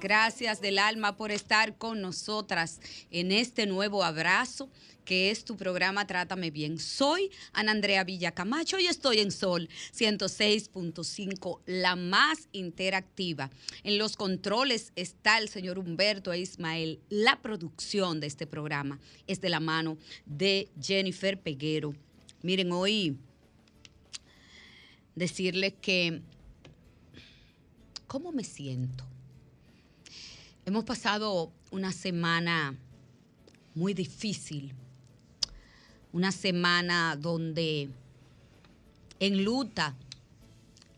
[0.00, 2.80] Gracias del alma por estar con nosotras
[3.10, 4.70] en este nuevo abrazo
[5.04, 6.78] que es tu programa Trátame Bien.
[6.78, 13.50] Soy Ana Andrea Villacamacho y estoy en Sol 106.5, la más interactiva.
[13.82, 17.00] En los controles está el señor Humberto e Ismael.
[17.10, 21.94] La producción de este programa es de la mano de Jennifer Peguero.
[22.42, 23.18] Miren, hoy
[25.14, 26.22] decirles que
[28.12, 29.06] ¿Cómo me siento?
[30.64, 32.78] Hemos pasado una semana
[33.74, 34.72] muy difícil,
[36.12, 37.90] una semana donde
[39.18, 39.96] enluta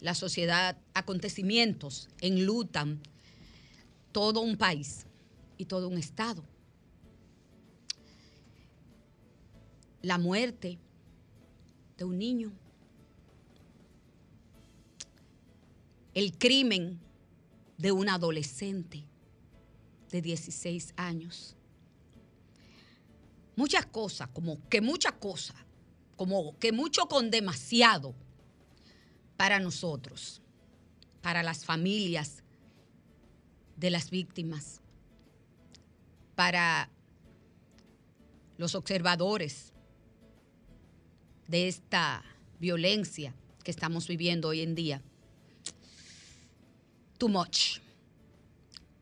[0.01, 3.01] la sociedad, acontecimientos enlutan
[4.13, 5.07] todo un país
[5.57, 6.45] y todo un estado.
[10.03, 10.77] La muerte
[11.97, 12.53] de un niño,
[16.13, 17.01] el crimen
[17.79, 19.05] de un adolescente
[20.15, 21.57] de 16 años.
[23.57, 25.57] Muchas cosas, como que muchas cosas,
[26.15, 28.15] como que mucho con demasiado
[29.37, 30.41] para nosotros,
[31.21, 32.45] para las familias
[33.77, 34.81] de las víctimas,
[36.37, 36.89] para
[38.57, 39.73] los observadores
[41.49, 42.23] de esta
[42.61, 45.03] violencia que estamos viviendo hoy en día
[47.19, 47.81] too much.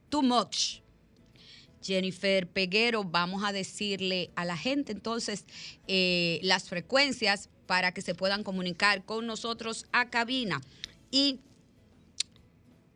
[0.08, 0.81] Too much.
[1.82, 5.44] Jennifer Peguero, vamos a decirle a la gente entonces
[5.88, 10.60] eh, las frecuencias para que se puedan comunicar con nosotros a cabina.
[11.10, 11.40] Y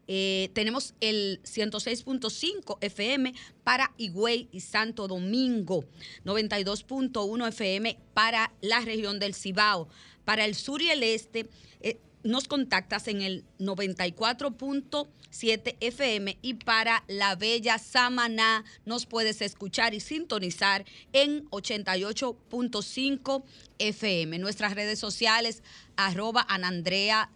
[0.08, 5.84] eh, tenemos el 106.5 FM para Higüey y Santo Domingo,
[6.24, 9.88] 92.1 FM para la región del Cibao.
[10.24, 11.48] Para el sur y el este
[11.80, 19.94] eh, nos contactas en el 94.7 FM y para la bella Samaná nos puedes escuchar
[19.94, 23.44] y sintonizar en 88.5
[23.78, 24.38] FM.
[24.38, 25.62] Nuestras redes sociales,
[25.96, 27.30] arroba Anandrea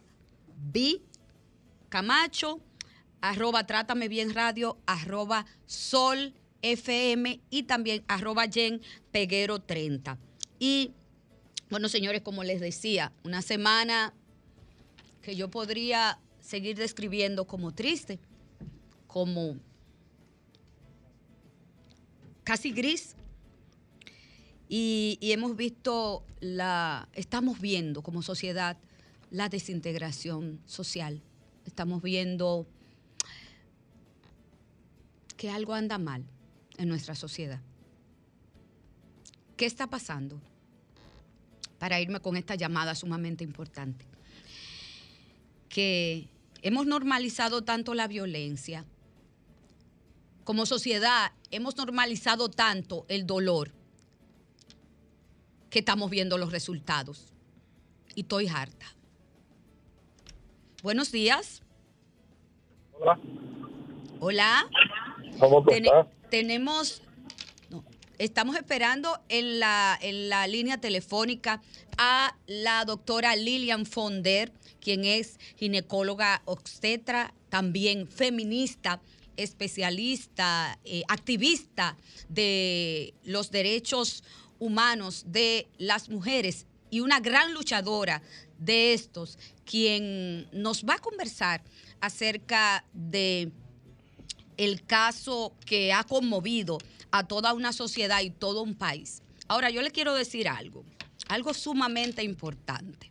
[0.73, 1.01] B.
[1.89, 2.61] Camacho,
[3.21, 8.81] arroba Trátame Bien Radio, arroba Sol FM y también arroba Jen
[9.13, 10.19] Peguero 30.
[10.59, 10.93] Y
[11.71, 14.15] bueno, señores, como les decía, una semana
[15.23, 18.19] que yo podría seguir describiendo como triste,
[19.07, 19.57] como
[22.45, 23.15] casi gris.
[24.69, 28.79] Y, hemos visto la, estamos viendo como sociedad
[29.31, 31.23] la desintegración social.
[31.65, 32.67] Estamos viendo
[35.37, 36.25] que algo anda mal
[36.77, 37.61] en nuestra sociedad.
[39.57, 40.41] ¿Qué está pasando?
[41.79, 44.10] Para irme con esta llamada sumamente importante.
[45.71, 46.29] Que
[46.61, 48.85] hemos normalizado tanto la violencia.
[50.45, 53.73] Como sociedad hemos normalizado tanto el dolor
[55.71, 57.33] que estamos viendo los resultados.
[58.15, 58.87] Y estoy harta.
[60.83, 61.63] Buenos días.
[62.99, 63.19] Hola.
[64.19, 64.69] Hola.
[65.39, 66.07] ¿Cómo tú estás?
[66.31, 67.03] tenemos,
[68.21, 71.63] estamos esperando en la, en la línea telefónica
[71.97, 79.01] a la doctora Lilian Fonder, quien es ginecóloga obstetra, también feminista,
[79.39, 81.97] especialista, eh, activista
[82.29, 84.23] de los derechos
[84.59, 88.21] humanos de las mujeres y una gran luchadora
[88.59, 91.63] de estos, quien nos va a conversar
[92.03, 93.51] acerca de
[94.59, 96.77] el caso que ha conmovido
[97.11, 99.23] a toda una sociedad y todo un país.
[99.49, 100.85] Ahora, yo le quiero decir algo,
[101.29, 103.11] algo sumamente importante.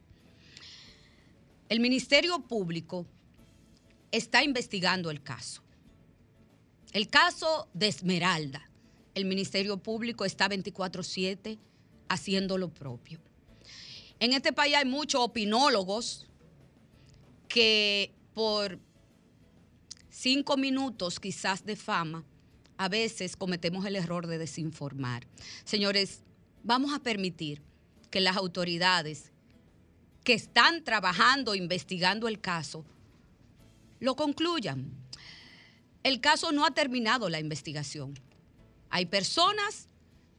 [1.67, 3.05] El Ministerio Público
[4.11, 5.61] está investigando el caso.
[6.91, 8.69] El caso de Esmeralda.
[9.13, 11.59] El Ministerio Público está 24/7
[12.07, 13.19] haciendo lo propio.
[14.19, 16.27] En este país hay muchos opinólogos
[17.47, 18.79] que por
[20.09, 22.23] cinco minutos quizás de fama,
[22.79, 25.27] a veces cometemos el error de desinformar.
[25.65, 26.21] Señores,
[26.63, 27.61] vamos a permitir
[28.09, 29.33] que las autoridades
[30.23, 32.85] que están trabajando, investigando el caso,
[33.99, 34.93] lo concluyan.
[36.03, 38.17] El caso no ha terminado la investigación.
[38.89, 39.89] Hay personas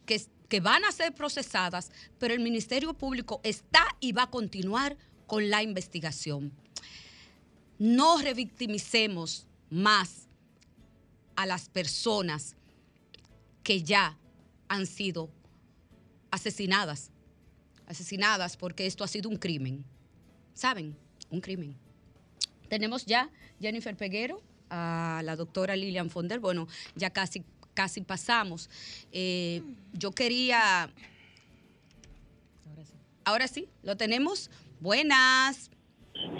[0.06, 4.96] que, que van a ser procesadas, pero el Ministerio Público está y va a continuar
[5.26, 6.54] con la investigación.
[7.78, 10.29] No revictimicemos más
[11.40, 12.54] a las personas
[13.62, 14.18] que ya
[14.68, 15.30] han sido
[16.30, 17.10] asesinadas.
[17.86, 19.82] Asesinadas porque esto ha sido un crimen.
[20.52, 20.94] ¿Saben?
[21.30, 21.74] Un crimen.
[22.68, 26.40] Tenemos ya Jennifer Peguero, a la doctora Lilian Fonder.
[26.40, 27.42] Bueno, ya casi,
[27.72, 28.68] casi pasamos.
[29.10, 29.62] Eh,
[29.94, 30.92] yo quería...
[33.24, 34.50] Ahora sí, lo tenemos.
[34.80, 35.70] Buenas.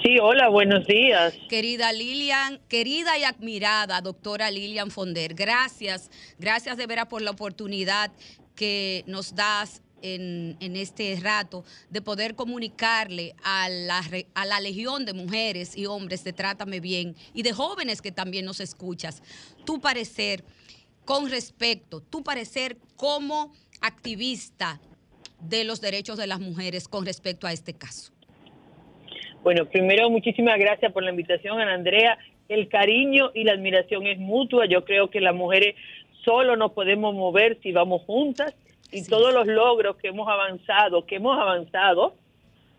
[0.02, 1.34] Sí, hola, buenos días.
[1.48, 8.10] Querida Lilian, querida y admirada doctora Lilian Fonder, gracias, gracias de veras por la oportunidad
[8.54, 14.02] que nos das en, en este rato de poder comunicarle a la,
[14.34, 18.46] a la legión de mujeres y hombres de Trátame Bien y de jóvenes que también
[18.46, 19.22] nos escuchas,
[19.64, 20.44] tu parecer
[21.04, 24.80] con respecto, tu parecer como activista
[25.40, 28.12] de los derechos de las mujeres con respecto a este caso.
[29.42, 32.18] Bueno, primero, muchísimas gracias por la invitación, Ana Andrea.
[32.48, 34.66] El cariño y la admiración es mutua.
[34.66, 35.76] Yo creo que las mujeres
[36.24, 38.54] solo nos podemos mover si vamos juntas
[38.92, 39.10] y Sí.
[39.10, 42.14] todos los logros que hemos avanzado, que hemos avanzado,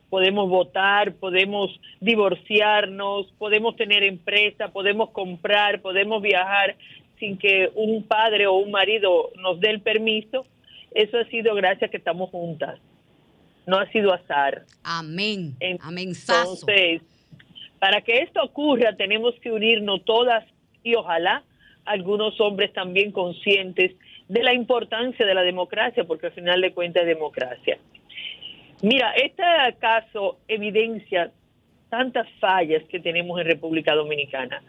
[0.10, 6.76] podemos votar, podemos divorciarnos, podemos tener empresa, podemos comprar, podemos viajar
[7.18, 10.46] sin que un padre o un marido nos dé el permiso.
[10.94, 12.80] Eso ha sido gracias a que estamos juntas.
[13.66, 14.64] No ha sido azar.
[14.84, 15.56] Amén.
[15.60, 16.10] En- Amén.
[16.10, 17.02] Entonces,
[17.80, 20.46] para que esto ocurra, tenemos que unirnos todas
[20.84, 21.44] y ojalá
[21.86, 23.92] algunos hombres también conscientes
[24.28, 27.78] de la importancia de la democracia, porque al final de cuentas es democracia.
[28.82, 29.44] Mira, este
[29.80, 31.32] caso evidencia
[31.90, 34.62] tantas fallas que tenemos en República Dominicana.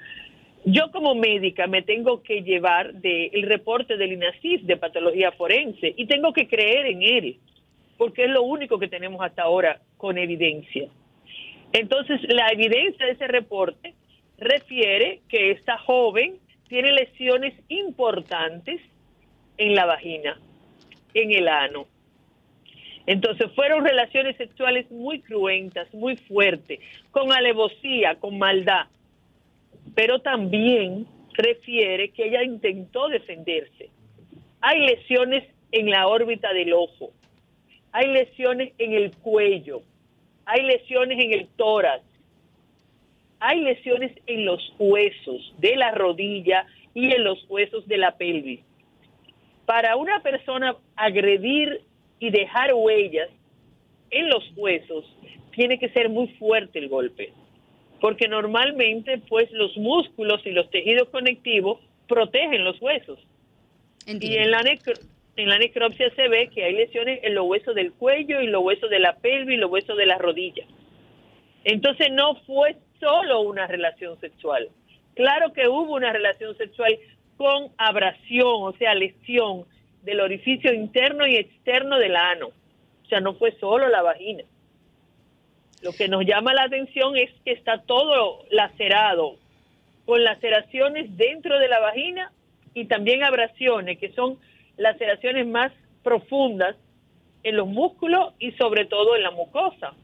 [0.65, 6.07] Yo como médica me tengo que llevar del reporte del INASIF de patología forense y
[6.07, 7.39] tengo que creer en él,
[8.03, 10.89] porque es lo único que tenemos hasta ahora con evidencia.
[11.73, 13.95] Entonces, la evidencia de ese reporte
[14.39, 18.81] refiere que esta joven tiene lesiones importantes
[19.57, 20.37] en la vagina,
[21.15, 21.87] en el ano.
[23.07, 26.81] Entonces, fueron relaciones sexuales muy cruentas, muy fuertes,
[27.13, 28.87] con alevosía, con maldad.
[29.95, 33.91] Pero también refiere que ella intentó defenderse.
[34.61, 37.13] Hay lesiones en la órbita del ojo,
[37.93, 39.83] hay lesiones en el cuello,
[40.45, 42.03] hay lesiones en el tórax,
[43.41, 48.61] hay lesiones en los huesos de la rodilla y en los huesos de la pelvis.
[49.67, 51.83] Para una persona agredir
[52.19, 53.29] y dejar huellas
[54.11, 55.05] en los huesos,
[55.55, 57.33] tiene que ser muy fuerte el golpe,
[58.01, 63.19] porque normalmente pues los músculos y los tejidos conectivos protegen los huesos.
[64.07, 64.39] Y Entiendo.
[64.41, 65.01] en la, necro-
[65.37, 68.63] en la necropsia se ve que hay lesiones en los huesos del cuello y los
[68.63, 70.65] huesos de la pelvis y los huesos de la rodilla.
[71.65, 74.69] Entonces no fue solo una relación sexual.
[75.15, 76.99] Claro que hubo una relación sexual
[77.37, 79.65] con abrasión, o sea, lesión
[80.03, 82.49] del orificio interno y externo del ano.
[83.05, 84.45] O sea, no fue solo la vagina.
[85.83, 89.37] Lo que nos llama la atención es que está todo lacerado,
[90.05, 92.33] con laceraciones dentro de la vagina
[92.75, 94.39] y también abrasiones, que son
[94.77, 96.77] laceraciones más profundas
[97.43, 99.95] en los músculos y sobre todo en la mucosa.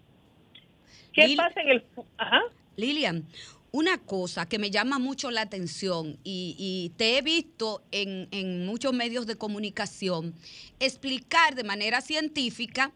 [1.12, 1.84] ¿Qué pasa en el...
[2.16, 2.42] Ajá.
[2.76, 3.26] Lilian,
[3.72, 8.92] una cosa que me llama mucho la atención y, te he visto en, en, muchos
[8.92, 10.34] medios de comunicación
[10.80, 12.92] explicar de manera científica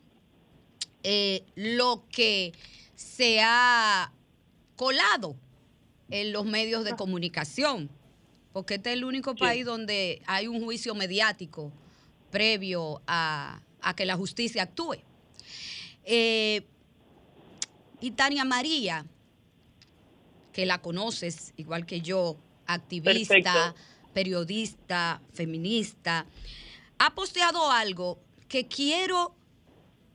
[1.03, 2.53] eh, lo que
[2.95, 4.13] se ha
[4.77, 5.37] colado
[6.11, 7.91] en los medios de comunicación,
[8.53, 11.73] porque este es el único país donde hay un juicio mediático
[12.31, 13.61] previo a,
[13.97, 14.97] que la justicia actúe.
[16.05, 16.67] Eh,
[18.01, 19.07] y Tania María,
[20.53, 23.75] que la conoces igual que yo, activista,
[24.13, 26.27] periodista, feminista,
[26.99, 28.19] ha posteado algo
[28.49, 29.35] que quiero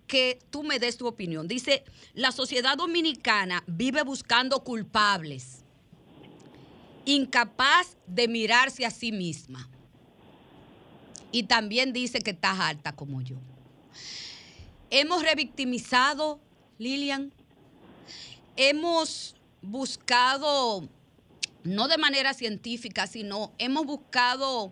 [0.08, 1.48] que tú me des tu opinión.
[1.48, 5.65] Dice, la sociedad dominicana vive buscando culpables,
[7.08, 9.70] incapaz de mirarse a sí misma.
[11.32, 13.38] Y también dice que estás alta como yo.
[14.90, 16.40] Hemos revictimizado,
[16.78, 17.34] Lilian.
[18.56, 20.88] Hemos buscado,
[21.64, 24.72] no de manera científica, sino hemos buscado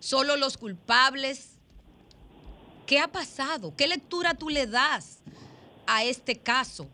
[0.00, 1.56] solo los culpables
[2.86, 3.74] ¿Qué ha pasado?
[3.76, 5.18] ¿Qué lectura tú le das
[5.88, 6.88] a este caso,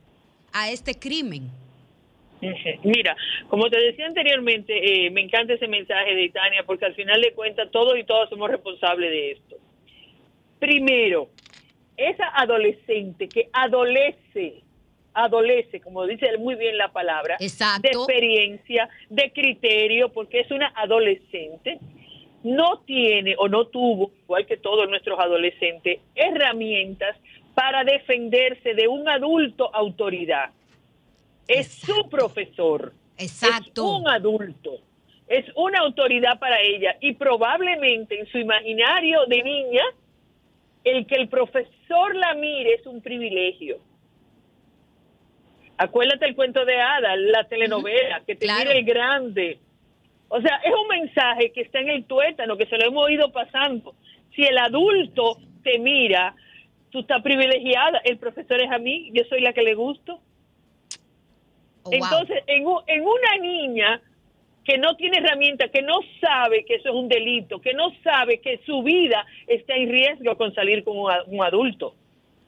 [0.50, 1.50] a este crimen?
[2.82, 3.16] Mira,
[3.48, 7.32] como te decía anteriormente, eh, me encanta ese mensaje de Tania porque al final de
[7.32, 9.56] cuentas todos y todas somos responsables de esto.
[10.58, 11.28] Primero,
[11.96, 14.62] esa adolescente que adolece,
[15.14, 21.78] adolece, como dice muy bien la palabra, de experiencia, de criterio, porque es una adolescente,
[22.42, 27.16] no tiene o no tuvo, igual que todos nuestros adolescentes, herramientas
[27.54, 30.50] para defenderse de un adulto autoridad.
[31.48, 32.92] Es su profesor.
[33.18, 33.84] Exacto.
[33.84, 34.78] Es un adulto.
[35.28, 39.82] Es una autoridad para ella y probablemente en su imaginario de niña,
[40.84, 43.78] el que el profesor la mire es un privilegio.
[45.78, 49.58] Acuérdate el cuento de Ada, la telenovela, que te mire el grande,
[50.34, 53.30] o sea, es un mensaje que está en el tuétano, que se lo hemos ido
[53.32, 53.94] pasando.
[54.34, 56.34] Si el adulto te mira,
[56.88, 60.20] tú estás privilegiada, el profesor es a mí, yo soy la que le gusto.
[61.90, 64.00] Entonces, en, en una niña
[64.64, 68.38] que no tiene herramientas, que no sabe que eso es un delito, que no sabe
[68.40, 71.94] que su vida está en riesgo con salir con un adulto,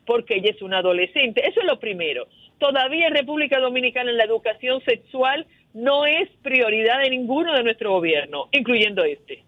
[0.07, 1.47] porque ella es una adolescente.
[1.47, 2.27] Eso es lo primero.
[2.59, 8.49] Todavía en República Dominicana la educación sexual no es prioridad de ninguno de nuestro gobierno,
[8.53, 9.43] incluyendo este.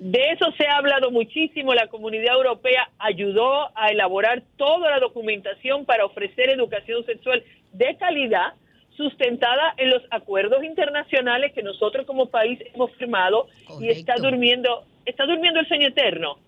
[0.00, 1.74] De eso se ha hablado muchísimo.
[1.74, 8.54] La comunidad europea ayudó a elaborar toda la documentación para ofrecer educación sexual de calidad,
[8.96, 13.46] sustentada en los acuerdos internacionales que nosotros como país hemos firmado
[13.80, 16.38] y está durmiendo, está durmiendo el sueño eterno,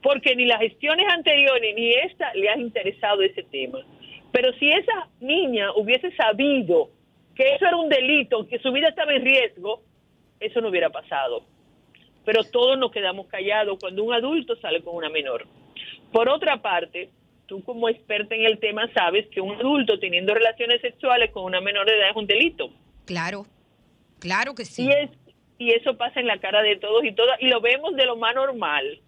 [0.00, 3.80] porque ni las gestiones anteriores ni esta le ha interesado ese tema.
[4.30, 6.90] Pero si esa niña hubiese sabido
[7.34, 9.82] que eso era un delito, que su vida estaba en riesgo,
[10.38, 11.44] eso no hubiera pasado.
[12.24, 15.46] Pero todos nos quedamos callados cuando un adulto sale con una menor.
[16.12, 17.10] Por otra parte,
[17.46, 21.60] tú como experta en el tema sabes que un adulto teniendo relaciones sexuales con una
[21.60, 22.72] menor de edad es un delito.
[23.04, 23.46] Claro,
[24.18, 24.84] claro que sí.
[24.84, 25.10] Y, es,
[25.58, 28.16] y eso pasa en la cara de todos y todas, y lo vemos de lo
[28.16, 29.00] más normal.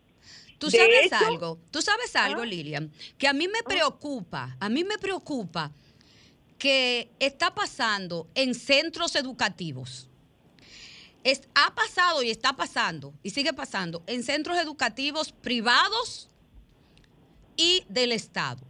[0.58, 2.46] Tú sabes algo, tú sabes algo, ¿Ah?
[2.46, 5.72] Lilian, que a mí me preocupa, a mí me preocupa
[6.58, 10.08] que está pasando en centros educativos.
[11.54, 16.30] ha pasado y está pasando y sigue pasando en centros educativos privados
[17.56, 18.62] y del Estado.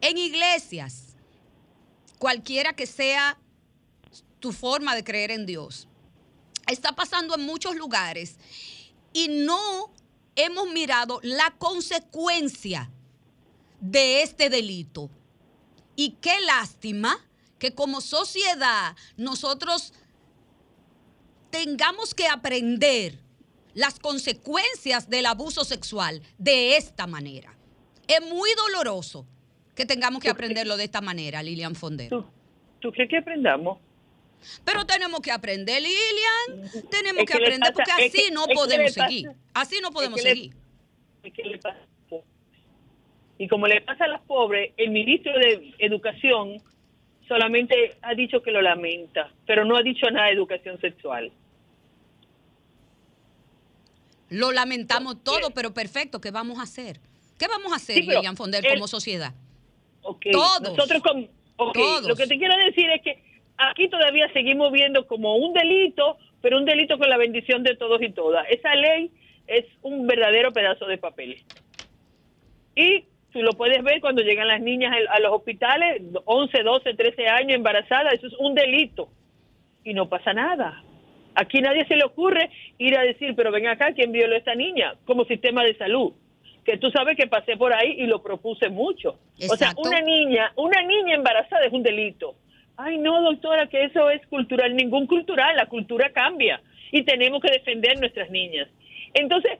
[0.00, 1.14] En iglesias,
[2.18, 3.38] cualquiera que sea
[4.40, 5.86] tu forma de creer en Dios,
[6.66, 8.36] está pasando en muchos lugares
[9.12, 9.92] y no
[10.34, 12.90] hemos mirado la consecuencia
[13.80, 15.10] de este delito.
[15.94, 17.18] Y qué lástima
[17.58, 19.92] que como sociedad nosotros
[21.50, 23.21] tengamos que aprender
[23.74, 27.54] las consecuencias del abuso sexual de esta manera.
[28.08, 29.26] Es muy doloroso
[29.74, 32.30] que tengamos que aprenderlo de esta manera, Lilian Fondero.
[32.80, 33.78] ¿Tú, crees que aprendamos?
[34.64, 36.70] Pero tenemos que aprender, Lilian.
[36.90, 39.30] Tenemos que, aprender porque así no podemos seguir.
[39.54, 40.52] Así no podemos seguir.
[43.38, 46.60] Y como le pasa a las pobres, el ministro de Educación
[47.26, 51.32] solamente ha dicho que lo lamenta, pero no ha dicho nada de educación sexual.
[54.32, 57.00] Lo lamentamos todo, pero perfecto, ¿qué vamos a hacer?
[57.38, 59.34] ¿Qué vamos a hacer, Sí, Lilian Fonder, el- como sociedad?
[60.02, 60.60] Todos.
[60.76, 62.08] Nosotros con, Todos.
[62.08, 63.22] Lo que te quiero decir es que
[63.56, 68.02] aquí todavía seguimos viendo como un delito, pero un delito con la bendición de todos
[68.02, 68.44] y todas.
[68.50, 69.10] Esa ley
[69.46, 71.42] es un verdadero pedazo de papel.
[72.74, 77.28] Y tú lo puedes ver cuando llegan las niñas a los hospitales, 11, 12, 13
[77.28, 79.08] años embarazadas, eso es un delito.
[79.84, 80.82] Y no pasa nada.
[81.34, 84.54] Aquí nadie se le ocurre ir a decir, pero ven acá, ¿quién violó a esta
[84.54, 84.94] niña?
[85.04, 86.12] Como sistema de salud.
[86.64, 89.18] Que tú sabes que pasé por ahí y lo propuse mucho.
[89.50, 92.36] O sea, una niña, una niña embarazada es un delito.
[92.76, 94.74] Ay, no, doctora, que eso es cultural.
[94.76, 96.60] Ningún cultural, la cultura cambia.
[96.90, 98.68] Y tenemos que defender nuestras niñas.
[99.14, 99.58] Entonces,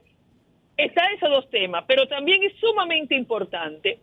[0.76, 3.98] está esos dos temas, pero también es sumamente importante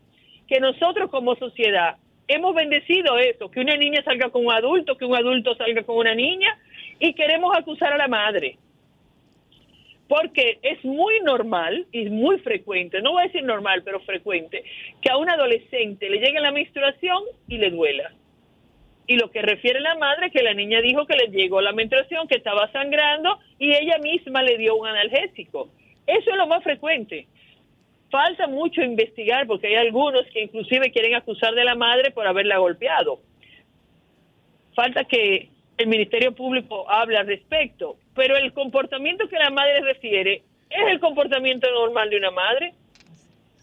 [0.48, 1.98] que nosotros como sociedad
[2.28, 5.98] hemos bendecido eso, que una niña salga con un adulto, que un adulto salga con
[5.98, 6.58] una niña
[7.00, 8.58] y queremos acusar a la madre.
[10.08, 14.64] Porque es muy normal y muy frecuente, no voy a decir normal, pero frecuente,
[15.02, 18.12] que a un adolescente le llegue la menstruación y le duela.
[19.06, 22.28] Y lo que refiere la madre que la niña dijo que le llegó la menstruación,
[22.28, 25.70] que estaba sangrando y ella misma le dio un analgésico.
[26.06, 27.28] Eso es lo más frecuente.
[28.12, 32.58] Falta mucho investigar porque hay algunos que inclusive quieren acusar de la madre por haberla
[32.58, 33.20] golpeado.
[34.76, 40.44] Falta que el Ministerio Público hable al respecto, pero el comportamiento que la madre refiere
[40.70, 42.74] es el comportamiento normal de una madre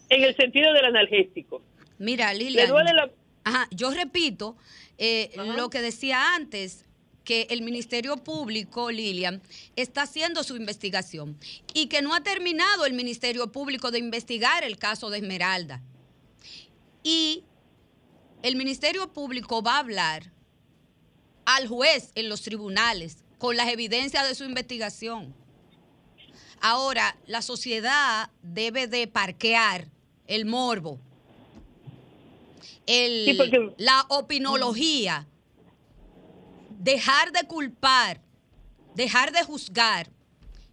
[0.08, 1.62] en el sentido del analgésico.
[1.98, 2.72] Mira, Lilian.
[2.72, 3.10] la...
[3.44, 4.56] Ajá, yo repito
[4.96, 5.56] eh, Ajá.
[5.56, 6.86] lo que decía antes,
[7.22, 9.42] que el Ministerio Público, Lilian,
[9.74, 11.36] está haciendo su investigación
[11.74, 15.82] y que no ha terminado el Ministerio Público de investigar el caso de Esmeralda.
[17.02, 17.44] Y
[18.42, 20.32] el Ministerio Público va a hablar
[21.46, 25.34] al juez en los tribunales con las evidencias de su investigación.
[26.60, 29.88] Ahora, la sociedad debe de parquear
[30.26, 30.98] el morbo,
[32.86, 35.26] el, Sí, porque- la opinología,
[36.78, 38.20] dejar de culpar,
[38.94, 40.08] dejar de juzgar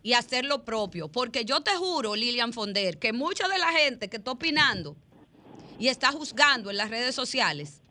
[0.01, 1.07] y hacer lo propio.
[1.07, 4.95] Porque yo te juro, Lilian Fonder, que mucha de la gente que está opinando
[5.79, 7.81] y está juzgando en las redes sociales,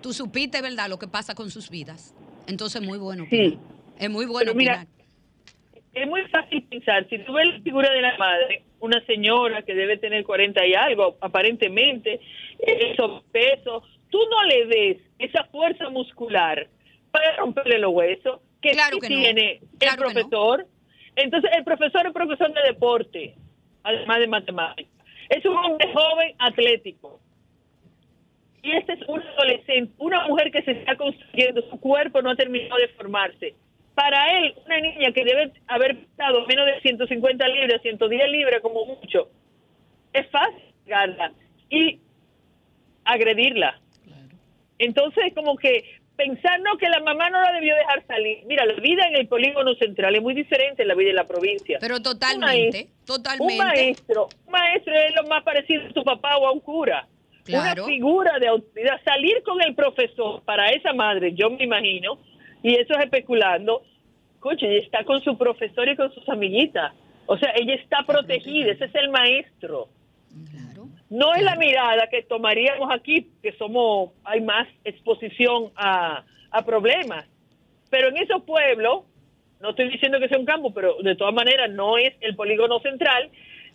[0.00, 2.14] tú supiste, ¿verdad?, lo que pasa con sus vidas.
[2.46, 3.26] Entonces, muy bueno.
[3.30, 3.36] Sí.
[3.56, 3.70] opinar.
[3.98, 4.86] Es muy bueno Pero mira,
[5.92, 9.74] es muy fácil pensar, si tú ves la figura de la madre, una señora que
[9.74, 12.20] debe tener 40 y algo, aparentemente,
[12.60, 16.66] eh, sobrepeso, tú no le ves esa fuerza muscular
[17.10, 19.20] para romperle los huesos que, Claro sí que no.
[19.20, 20.20] tiene Claro el no.
[20.20, 20.66] profesor.
[21.16, 23.34] Entonces, el profesor es profesor de deporte,
[23.82, 24.92] además de matemáticas.
[25.28, 27.20] Es un hombre joven atlético.
[28.62, 32.36] Y esta es una adolescente, una mujer que se está construyendo, su cuerpo no ha
[32.36, 33.54] terminado de formarse.
[33.94, 38.84] Para él, una niña que debe haber pesado menos de 150 libras, 110 libras como
[38.84, 39.30] mucho,
[40.12, 41.32] es fácil pegarla
[41.70, 42.00] y
[43.04, 43.80] agredirla.
[44.78, 45.84] Entonces, como que
[46.16, 48.44] pensar no que la mamá no la debió dejar salir.
[48.46, 51.24] Mira, la vida en el polígono central es muy diferente a la vida en la
[51.26, 51.78] provincia.
[51.80, 53.56] Pero totalmente, Un totalmente.
[53.56, 57.06] maestro, un maestro es lo más parecido a su papá o a un cura.
[57.50, 57.84] Claro.
[57.84, 59.00] Una figura de autoridad.
[59.04, 62.18] Salir con el profesor para esa madre, yo me imagino,
[62.62, 63.82] y eso es especulando,
[64.38, 66.92] coche, ella está con su profesor y con sus amiguitas.
[67.26, 69.88] O sea, ella está protegida, ese es el maestro.
[70.50, 70.88] Claro.
[71.08, 77.26] No es la mirada que tomaríamos aquí, que somos, hay más exposición a, a problemas.
[77.90, 79.04] Pero en esos pueblos,
[79.60, 82.80] no estoy diciendo que sea un campo, pero de todas maneras no es el polígono
[82.80, 83.30] central,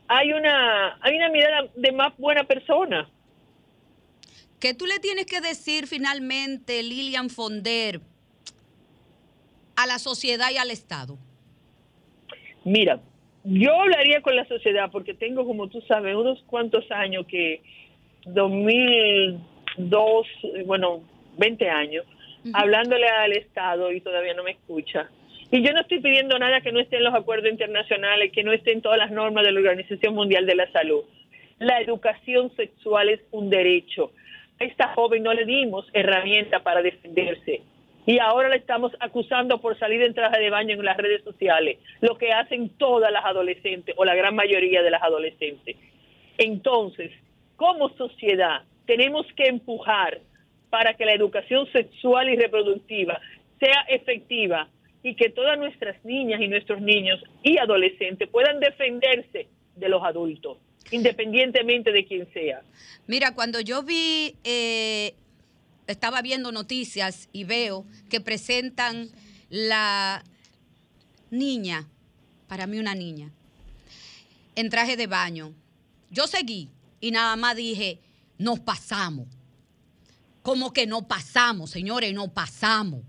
[0.07, 3.09] hay una, hay una mirada de más buena persona.
[4.65, 7.99] ¿Qué tú le tienes que decir finalmente, Lilian Fonder,
[9.75, 11.19] a la sociedad y al Estado?
[12.63, 12.99] Mira,
[13.43, 17.61] yo hablaría con la sociedad porque tengo, como tú sabes, unos cuantos años que
[18.25, 21.03] 2002, eh, bueno,
[21.37, 22.03] 20 años,
[22.51, 25.11] hablándole al Estado y todavía no me escucha.
[25.51, 28.51] Y yo no estoy pidiendo nada que no esté en los acuerdos internacionales, que no
[28.51, 31.03] esté en todas las normas de la Organización Mundial de la Salud.
[31.59, 34.11] La educación sexual es un derecho.
[34.59, 37.61] A esta joven no le dimos herramienta para defenderse.
[38.05, 41.79] Y ahora la estamos acusando por salir en traje de baño en las redes sociales,
[42.01, 45.75] lo que hacen todas las adolescentes o la gran mayoría de las adolescentes.
[46.37, 47.11] Entonces,
[47.55, 50.19] como sociedad, tenemos que empujar
[50.69, 53.19] para que la educación sexual y reproductiva
[53.59, 54.67] sea efectiva
[55.01, 60.57] y que todas nuestras niñas y nuestros niños y adolescentes puedan defenderse de los adultos,
[60.91, 62.61] independientemente de quién sea.
[63.07, 65.15] Mira, cuando yo vi, eh,
[65.87, 69.09] estaba viendo noticias y veo que presentan
[69.49, 70.23] la
[71.29, 71.87] niña
[72.47, 73.31] para mí una niña,
[74.55, 75.53] en traje de baño.
[76.09, 76.69] Yo seguí
[77.01, 77.99] y nada más dije,
[78.37, 79.27] nos pasamos.
[80.41, 83.01] Como que no pasamos, señores, no pasamos.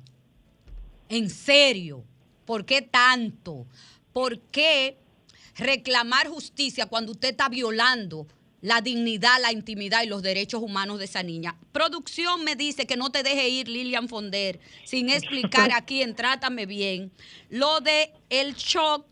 [1.08, 2.04] En serio,
[2.44, 3.66] ¿por qué tanto?
[4.12, 4.96] ¿Por qué
[5.56, 8.26] reclamar justicia cuando usted está violando
[8.62, 11.56] la dignidad, la intimidad y los derechos humanos de esa niña?
[11.72, 16.66] Producción me dice que no te deje ir Lilian Fonder sin explicar aquí en Trátame
[16.66, 17.10] Bien
[17.50, 19.06] lo de el shock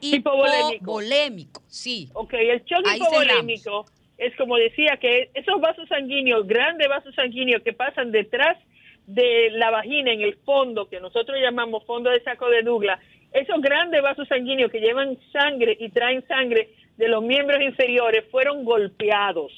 [0.00, 0.74] Hipovolémico.
[0.74, 1.62] hipovolémico.
[1.66, 2.10] Sí.
[2.12, 3.86] Ok, el shock Ahí hipovolémico
[4.18, 8.56] es como decía que esos vasos sanguíneos, grandes vasos sanguíneos que pasan detrás
[9.06, 13.00] de la vagina en el fondo, que nosotros llamamos fondo de saco de Douglas,
[13.34, 18.64] esos grandes vasos sanguíneos que llevan sangre y traen sangre de los miembros inferiores fueron
[18.64, 19.52] golpeados,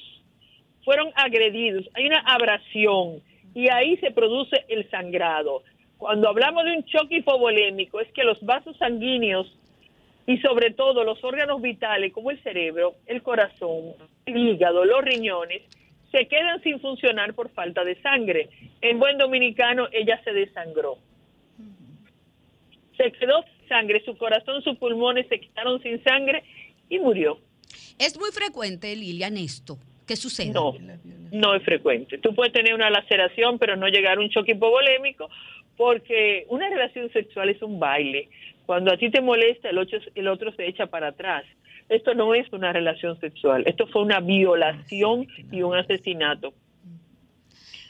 [0.82, 3.20] fueron agredidos, hay una abrasión
[3.54, 5.62] y ahí se produce el sangrado.
[5.98, 9.54] Cuando hablamos de un choque hipovolémico es que los vasos sanguíneos
[10.26, 13.92] y sobre todo los órganos vitales como el cerebro, el corazón,
[14.24, 15.62] el hígado, los riñones,
[16.10, 18.48] se quedan sin funcionar por falta de sangre.
[18.80, 20.96] En buen dominicano, ella se desangró.
[22.96, 26.42] Se quedó sangre, su corazón, sus pulmones se quedaron sin sangre
[26.88, 27.38] y murió.
[27.98, 29.78] Es muy frecuente, Lilian, esto.
[30.06, 30.52] ¿Qué sucede?
[30.52, 30.74] No,
[31.32, 32.18] no es frecuente.
[32.18, 35.28] Tú puedes tener una laceración, pero no llegar a un choque hipovolémico,
[35.76, 38.28] porque una relación sexual es un baile.
[38.66, 41.44] Cuando a ti te molesta, el otro, el otro se echa para atrás.
[41.88, 46.52] Esto no es una relación sexual, esto fue una violación y un asesinato.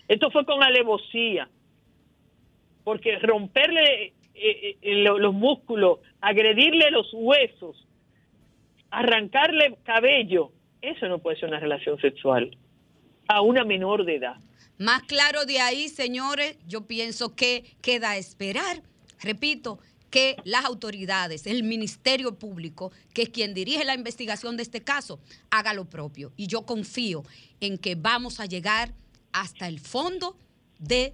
[0.08, 1.48] Esto fue con alevosía,
[2.84, 7.86] porque romperle eh, eh, lo- los músculos, agredirle los huesos,
[8.90, 12.56] arrancarle cabello, eso no puede ser una relación sexual
[13.28, 14.36] a una menor de edad.
[14.78, 18.82] Más claro de ahí, señores, yo pienso que queda esperar,
[19.22, 19.78] repito,
[20.10, 25.18] que las autoridades, el Ministerio Público, que es quien dirige la investigación de este caso,
[25.50, 26.32] haga lo propio.
[26.36, 27.24] Y yo confío
[27.60, 28.92] en que vamos a llegar
[29.32, 30.36] hasta el fondo
[30.78, 31.12] de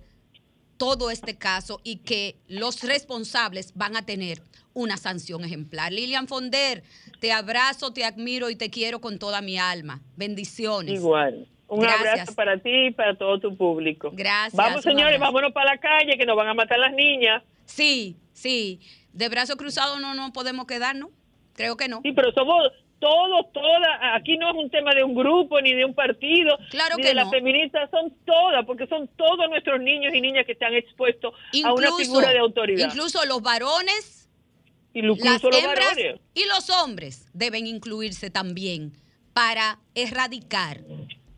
[0.83, 4.43] todo este caso y que los responsables van a tener
[4.75, 5.93] una sanción ejemplar.
[5.93, 6.83] Lilian Fonder,
[7.21, 10.01] te abrazo, te admiro y te quiero con toda mi alma.
[10.17, 10.95] Bendiciones.
[10.95, 11.47] Igual.
[11.69, 12.11] Un Gracias.
[12.11, 14.11] abrazo para ti y para todo tu público.
[14.13, 15.21] Gracias, Vamos, señores, abrazo.
[15.33, 17.45] vámonos para la calle que nos van a matar las niñas.
[17.65, 18.81] Sí, sí.
[19.13, 21.11] De brazo cruzado no nos podemos quedar, ¿no?
[21.55, 22.01] Creo que no.
[22.03, 22.61] Sí, pero somos
[23.03, 23.99] todos, todas.
[24.15, 26.57] Aquí no es un tema de un grupo ni de un partido.
[26.71, 27.33] Claro ni que de las no.
[27.33, 31.35] feministas, son todas, porque son todos nuestros niños y niñas que están expuestos
[31.65, 32.87] a una figura de autoridad.
[32.89, 34.31] incluso los varones,
[34.95, 36.21] y las incluso los hembras varones.
[36.35, 38.93] y los hombres deben incluirse también
[39.33, 40.83] para erradicar,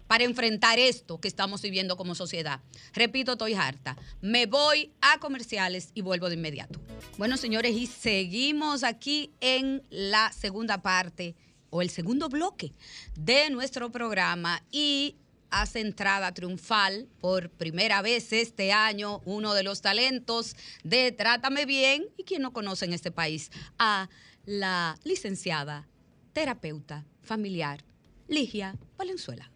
[0.06, 2.60] para enfrentar esto que estamos viviendo como sociedad.
[2.92, 3.96] Repito, estoy harta.
[4.20, 6.78] Me voy a comerciales y vuelvo de inmediato.
[7.16, 11.34] Bueno, señores, y seguimos aquí en la segunda parte
[11.74, 12.72] o el segundo bloque
[13.16, 15.16] de nuestro programa y
[15.50, 22.06] hace entrada triunfal por primera vez este año uno de los talentos de Trátame Bien
[22.16, 24.08] y quien no conoce en este país a
[24.46, 25.88] la licenciada
[26.32, 27.84] terapeuta familiar
[28.28, 29.50] Ligia Valenzuela.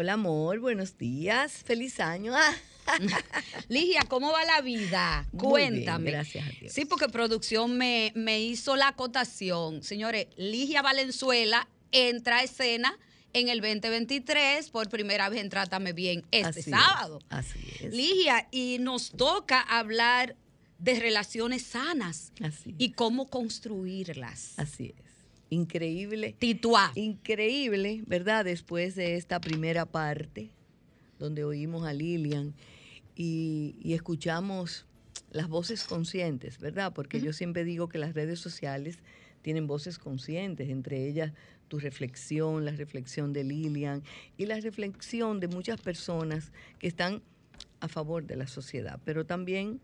[0.00, 2.32] Hola amor, buenos días, feliz año.
[3.68, 5.28] Ligia, ¿cómo va la vida?
[5.30, 6.10] Muy bien, Cuéntame.
[6.12, 6.72] gracias a Dios.
[6.72, 9.82] Sí, porque producción me, me hizo la acotación.
[9.82, 12.98] Señores, Ligia Valenzuela entra a escena
[13.34, 17.18] en el 2023 por primera vez en Trátame Bien este así es, sábado.
[17.28, 17.92] así es.
[17.92, 20.34] Ligia, y nos toca hablar
[20.78, 24.58] de relaciones sanas Así y cómo construirlas.
[24.58, 25.09] Así es.
[25.50, 26.34] Increíble.
[26.38, 26.92] Tituá.
[26.94, 28.44] Increíble, ¿verdad?
[28.44, 30.50] Después de esta primera parte,
[31.18, 32.54] donde oímos a Lilian
[33.14, 34.86] y, y escuchamos
[35.32, 36.92] las voces conscientes, ¿verdad?
[36.92, 38.98] Porque yo siempre digo que las redes sociales
[39.42, 41.32] tienen voces conscientes, entre ellas
[41.68, 44.02] tu reflexión, la reflexión de Lilian
[44.36, 47.22] y la reflexión de muchas personas que están
[47.78, 49.80] a favor de la sociedad, pero también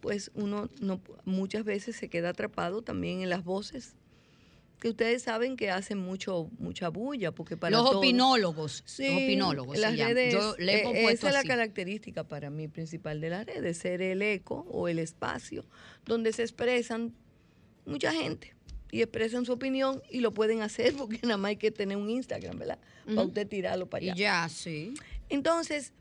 [0.00, 3.96] pues uno no, muchas veces se queda atrapado también en las voces
[4.80, 8.82] que ustedes saben que hacen mucho mucha bulla porque para los todo- opinólogos.
[8.86, 9.78] Sí, los opinólogos.
[9.78, 13.44] las redes, Yo le he eh, esa es la característica para mí principal de las
[13.46, 15.64] redes, ser el eco o el espacio
[16.06, 17.12] donde se expresan
[17.86, 18.54] mucha gente
[18.92, 22.08] y expresan su opinión y lo pueden hacer porque nada más hay que tener un
[22.08, 22.78] Instagram, ¿verdad?
[23.06, 24.16] Para usted tirarlo para Y allá.
[24.44, 24.94] ya, sí.
[25.28, 25.92] Entonces,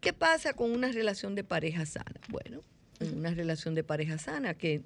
[0.00, 2.20] ¿qué pasa con una relación de pareja sana?
[2.28, 2.60] Bueno,
[3.00, 4.82] en una relación de pareja sana que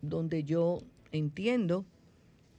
[0.00, 0.80] donde yo
[1.12, 1.84] entiendo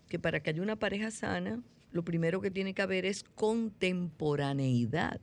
[0.09, 1.61] que para que haya una pareja sana,
[1.91, 5.19] lo primero que tiene que haber es contemporaneidad.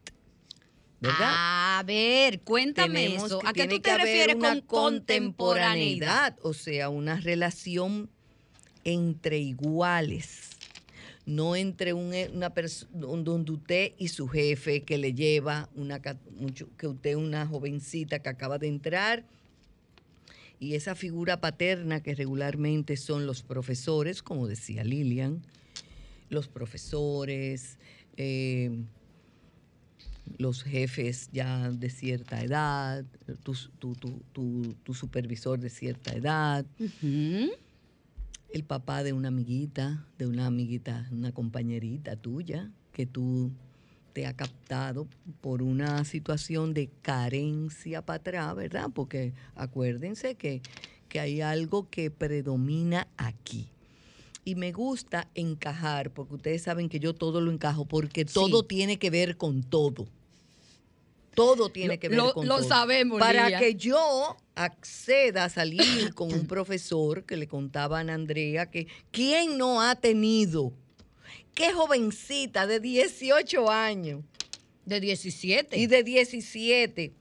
[1.03, 1.79] ¿verdad?
[1.79, 3.39] A ver, cuéntame Tenemos eso.
[3.39, 6.37] que- ¿A qué tú te refieres con contemporaneidad?
[6.43, 8.11] O sea, una relación
[8.85, 10.51] entre iguales.
[11.25, 16.01] No entre un- eh, una persona donde usted y su jefe que le lleva una
[16.03, 19.25] que usted es una jovencita que acaba de entrar
[20.61, 25.43] y esa figura paterna que regularmente son los profesores, como decía Lilian,
[26.29, 27.79] los profesores,
[28.17, 28.85] eh,
[30.39, 33.05] los jefes ya de cierta edad,
[33.43, 33.95] tu, tu-
[34.33, 36.65] tu- tu- supervisor de cierta edad,
[38.53, 43.51] el papá de una amiguita, de una amiguita, una compañerita tuya, que tú
[44.13, 45.07] te ha captado
[45.41, 48.89] por una situación de carencia para atrás, ¿verdad?
[48.95, 50.63] Porque acuérdense que,
[51.09, 53.69] que hay algo que predomina aquí.
[54.45, 58.99] Y me gusta encajar, porque ustedes saben que yo todo lo encajo, porque todo tiene
[58.99, 60.07] que ver con todo.
[61.35, 62.69] Todo tiene Lo- que ver lo- con lo todo.
[62.69, 63.59] sabemos, Para Lilia.
[63.61, 69.57] que yo acceda a salir con un profesor que le contaba a Andrea que ¿quién
[69.57, 70.73] no ha tenido?
[71.61, 74.23] Qué jovencita de 18 años
[74.87, 75.79] De 17.
[75.79, 77.13] y de 17,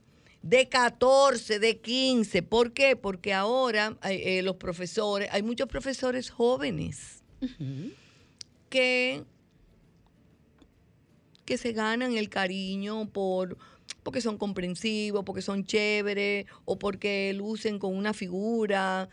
[0.41, 2.41] de 14, de 15.
[2.43, 2.95] ¿Por qué?
[2.95, 7.21] Porque ahora eh, eh, los profesores, hay muchos profesores jóvenes
[8.69, 9.25] que,
[11.43, 13.57] que se ganan el cariño por
[14.03, 19.09] porque son comprensivos, porque son chéveres o porque lucen con una figura,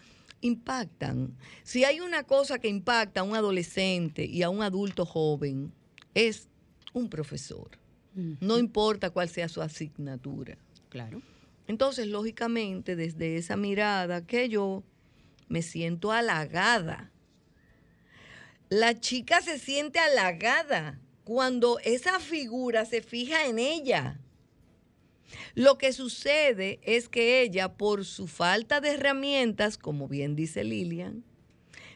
[0.46, 1.36] impactan.
[1.62, 5.72] Si hay una cosa que impacta a un adolescente y a un adulto joven,
[6.14, 6.48] es
[6.92, 7.70] un profesor.
[8.40, 10.56] No importa cuál sea su asignatura.
[10.88, 11.20] Claro.
[11.66, 14.82] Entonces, lógicamente, desde esa mirada que yo
[15.48, 17.10] me siento halagada.
[18.68, 24.18] La chica se siente halagada cuando esa figura se fija en ella.
[25.54, 31.24] Lo que sucede es que ella, por su falta de herramientas, como bien dice Lilian,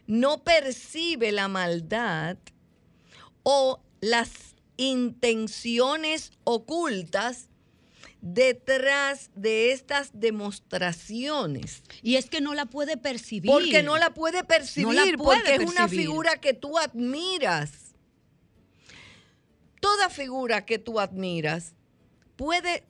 [0.07, 2.37] no percibe la maldad
[3.43, 4.31] o las
[4.77, 7.49] intenciones ocultas
[8.21, 11.83] detrás de estas demostraciones.
[12.03, 13.51] Y es que no la puede percibir.
[13.51, 17.95] Porque no la puede percibir, No la puede porque es una figura que tú admiras.
[19.81, 21.75] Toda figura que tú admiras
[22.37, 22.85] puede,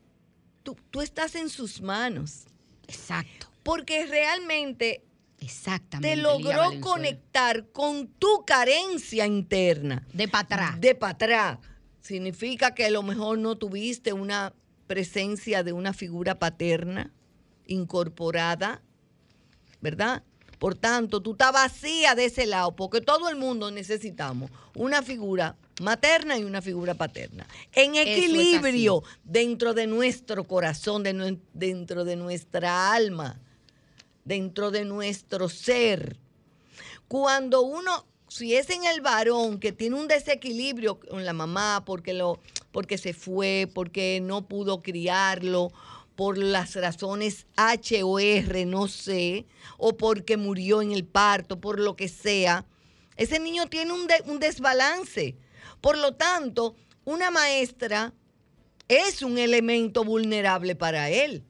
[0.62, 2.46] tú, tú estás en sus manos,
[2.86, 3.48] Exacto.
[3.62, 5.04] porque realmente
[5.38, 6.08] Exactamente.
[6.08, 10.06] te logró conectar con tu carencia interna.
[10.12, 10.80] De para atrás.
[10.80, 11.58] De para atrás.
[12.00, 14.54] Significa que a lo mejor no tuviste una
[14.86, 17.12] presencia de una figura paterna
[17.66, 18.82] incorporada,
[19.80, 20.24] ¿verdad?
[20.58, 25.56] Por tanto, tú estás vacía de ese lado, porque todo el mundo necesitamos una figura
[25.80, 27.46] materna y una figura paterna.
[27.72, 33.40] En equilibrio dentro de nuestro corazón, de dentro de nuestra alma,
[34.24, 36.18] dentro de nuestro ser.
[37.08, 42.12] Cuando uno, si es en el varón que tiene un desequilibrio con la mamá porque,
[42.12, 42.38] lo,
[42.70, 45.72] porque se fue, porque no pudo criarlo,
[46.14, 49.46] por las razones H o R, no sé,
[49.78, 52.66] o porque murió en el parto, por lo que sea,
[53.16, 55.36] ese niño tiene un, de- un desbalance.
[55.80, 58.12] Por lo tanto, una maestra
[58.88, 61.44] es un elemento vulnerable para él.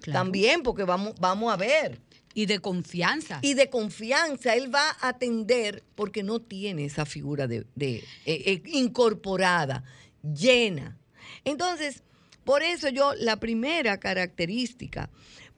[0.00, 0.18] Claro.
[0.20, 2.00] También, porque vamos, vamos a ver
[2.34, 3.38] Y de confianza.
[3.42, 4.54] y de confianza.
[4.54, 9.84] Él va a atender porque no tiene esa figura de, de, eh, eh, incorporada,
[10.22, 10.96] llena.
[11.44, 12.02] Entonces,
[12.44, 15.10] por eso yo, la primera característica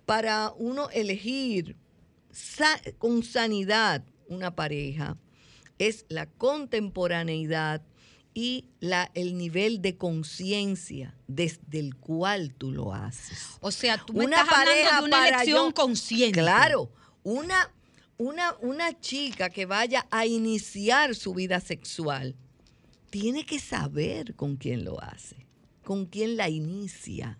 [0.06, 1.76] para uno elegir
[2.32, 5.16] sa- con sanidad una pareja
[5.78, 7.82] es la contemporaneidad
[8.34, 14.14] y la, el nivel de conciencia desde el cual tú lo haces o sea, tú
[14.14, 16.40] me una estás hablando pareja de una elección consciente.
[16.40, 16.90] Claro,
[17.22, 17.70] una,
[18.18, 22.34] una, una chica que vaya a iniciar su vida sexual
[23.10, 25.46] tiene que saber con quién lo hace,
[25.84, 27.38] con quién la inicia.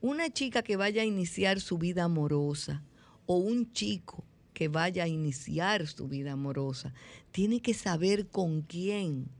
[0.00, 2.82] Una chica que vaya a iniciar su vida amorosa
[3.26, 6.92] o un chico que vaya a iniciar su vida amorosa
[7.32, 9.30] tiene que saber con quién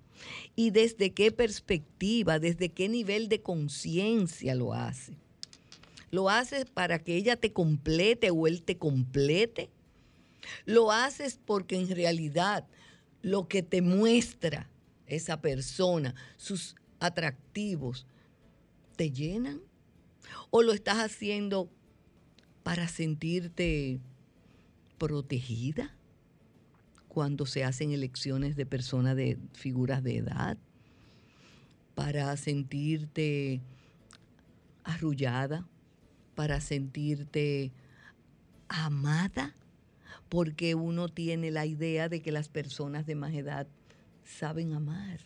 [0.57, 5.17] y desde qué perspectiva, desde qué nivel de conciencia lo hace.
[6.11, 9.71] ¿Lo haces para que ella te complete o él te complete?
[10.65, 12.67] ¿Lo haces porque en realidad
[13.23, 14.69] lo que te muestra
[15.07, 18.07] esa persona, sus atractivos,
[18.97, 19.61] te llenan?
[20.51, 21.71] ¿O lo estás haciendo
[22.63, 24.01] para sentirte
[24.99, 25.97] protegida
[27.11, 30.57] cuando se hacen elecciones de personas de figuras de edad?
[31.95, 33.61] Para sentirte
[34.85, 35.67] arrullada,
[36.35, 37.73] para sentirte
[38.69, 39.55] amada,
[40.29, 43.67] porque uno tiene la idea de que las personas de más edad
[44.25, 45.21] saben amar.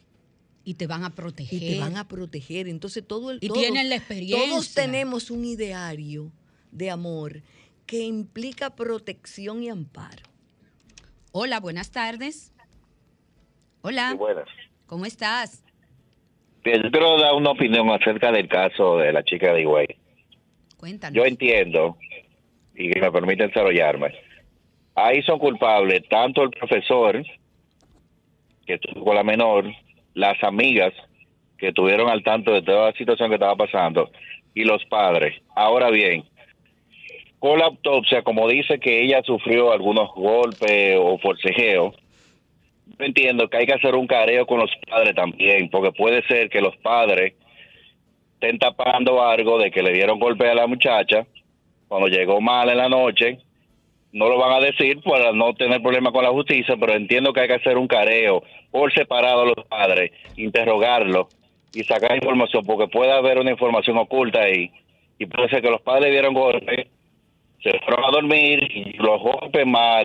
[0.64, 1.62] Y te van a proteger.
[1.62, 2.68] Y te van a proteger.
[2.68, 4.49] Entonces todo el Y todos- tienen la experiencia.
[4.49, 6.33] Todos tenemos un ideario
[6.73, 7.42] de amor
[7.87, 10.23] que implica protección y amparo.
[11.37, 12.55] Hola, buenas tardes.
[13.83, 14.44] Hola, Sí, buenas.
[14.87, 15.64] ¿cómo estás?
[16.64, 19.88] Yo quiero dar una opinión acerca del caso de la chica de Higüey.
[20.77, 21.16] Cuéntanos.
[21.16, 21.97] Yo entiendo,
[22.77, 24.14] y que me permite desarrollarme,
[24.94, 27.20] ahí son culpables tanto el profesor,
[28.64, 29.66] que estuvo con la menor,
[30.14, 30.92] las amigas
[31.59, 34.09] que estuvieron al tanto de toda la situación que estaba pasando,
[34.55, 35.42] y los padres.
[35.57, 36.23] Ahora bien,
[37.44, 41.94] con la autopsia, como dice que ella sufrió algunos golpes o forcejeos,
[42.87, 46.48] yo entiendo que hay que hacer un careo con los padres también, porque puede ser
[46.48, 47.35] que los padres
[48.33, 51.26] estén tapando algo de que le dieron golpe a la muchacha
[51.87, 53.40] cuando llegó mal en la noche.
[54.11, 57.40] No lo van a decir para no tener problema con la justicia, pero entiendo que
[57.40, 61.26] hay que hacer un careo por separado a los padres, interrogarlos
[61.74, 64.70] y sacar información, porque puede haber una información oculta ahí.
[65.18, 66.88] Y puede ser que los padres dieron golpe,
[67.64, 70.05] se fueron a dormir y los golpes más,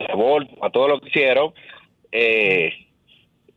[0.61, 1.53] a todo lo que hicieron,
[2.11, 2.71] eh,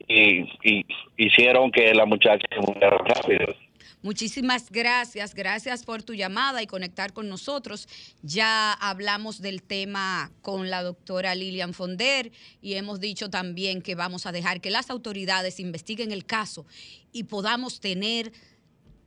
[0.09, 0.85] y, y
[1.17, 3.55] hicieron que la muchacha se muriera rápido.
[4.03, 7.89] Muchísimas gracias, gracias por tu llamada y conectar con nosotros.
[8.23, 14.27] Ya hablamos del tema con la doctora Lilian Fonder y hemos dicho también que vamos
[14.27, 16.67] a dejar que las autoridades investiguen el caso
[17.13, 18.33] y podamos tener,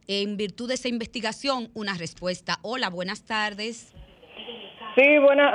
[0.07, 2.59] en virtud de esa investigación, una respuesta.
[2.61, 3.93] Hola, buenas tardes.
[4.95, 5.51] Sí, buena,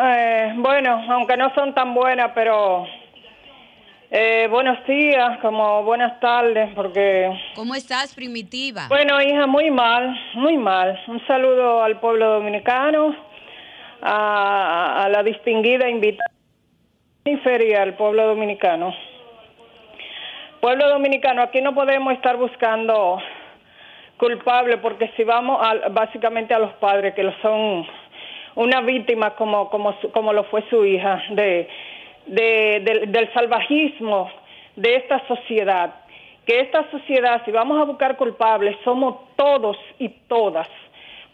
[0.49, 2.87] eh, bueno, aunque no son tan buenas, pero
[4.11, 8.83] eh, buenos días, como buenas tardes, porque, ¿Cómo estás, Primitiva?
[8.89, 11.01] bueno, hija, muy mal, muy mal.
[11.07, 13.17] Un saludo al pueblo dominicano,
[14.03, 16.29] a, a la distinguida invitada
[17.25, 18.95] y al pueblo dominicano.
[20.61, 23.23] Pueblo dominicano, aquí no podemos estar buscando
[24.19, 27.87] culpables, porque si vamos a- básicamente a los padres, que lo son
[28.55, 31.69] una víctima como, como, como lo fue su hija, de,
[32.27, 34.31] de- del salvajismo
[34.77, 35.95] de esta sociedad.
[36.47, 40.67] Que esta sociedad, si vamos a buscar culpables, somos todos y todas,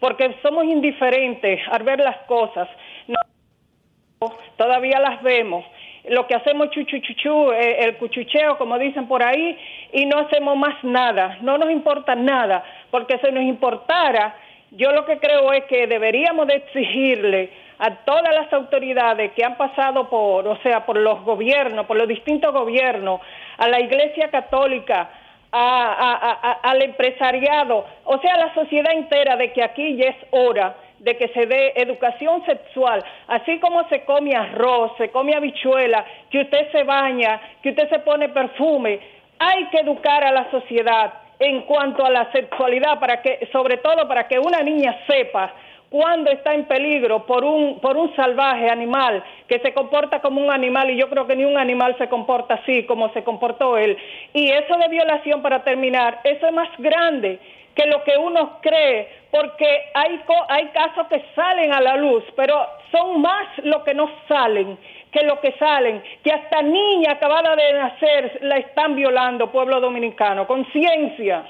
[0.00, 2.68] porque somos indiferentes al ver las cosas.
[3.06, 5.64] No- todavía las vemos.
[6.08, 9.58] Lo que hacemos chuchuchuchu, eh, el cuchucheo, como dicen por ahí,
[9.92, 11.38] y no hacemos más nada.
[11.40, 14.36] No nos importa nada, porque si nos importara,
[14.76, 19.56] yo lo que creo es que deberíamos de exigirle a todas las autoridades que han
[19.56, 23.20] pasado por, o sea, por los gobiernos, por los distintos gobiernos,
[23.58, 25.10] a la Iglesia Católica,
[25.52, 30.74] a- al empresariado, o sea, a la sociedad entera de que aquí ya es hora
[30.98, 36.40] de que se dé educación sexual, así como se come arroz, se come habichuela, que
[36.40, 38.98] usted se baña, que usted se pone perfume,
[39.38, 44.08] hay que educar a la sociedad en cuanto a la sexualidad para que sobre todo
[44.08, 45.52] para que una niña sepa
[45.90, 50.50] cuando está en peligro por un por un salvaje animal que se comporta como un
[50.50, 53.96] animal y yo creo que ni un animal se comporta así como se comportó él.
[54.32, 57.38] Y eso de violación para terminar eso es más grande
[57.74, 62.66] que lo que uno cree porque hay hay casos que salen a la luz pero
[62.90, 64.78] son más lo que no salen
[65.12, 70.46] que lo que salen, que hasta niña acabada de nacer la están violando, pueblo dominicano.
[70.46, 71.44] Conciencia.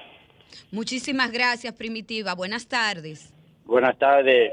[0.70, 2.34] Muchísimas gracias, Primitiva.
[2.34, 3.32] Buenas tardes.
[3.64, 4.52] Buenas tardes.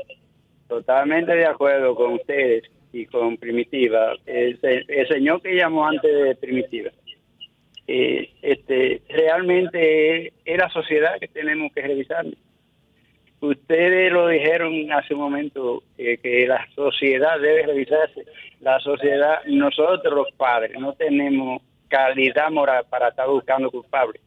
[0.68, 4.14] Totalmente de acuerdo con ustedes y con Primitiva.
[4.26, 6.90] El, se- el señor que llamó antes de Primitiva.
[7.88, 12.26] eh, este, realmente es la sociedad que tenemos que revisar.
[13.44, 18.24] Ustedes lo dijeron hace un momento, eh, que la sociedad debe revisarse.
[18.62, 24.22] La sociedad, nosotros los padres, no tenemos calidad moral para estar buscando culpables.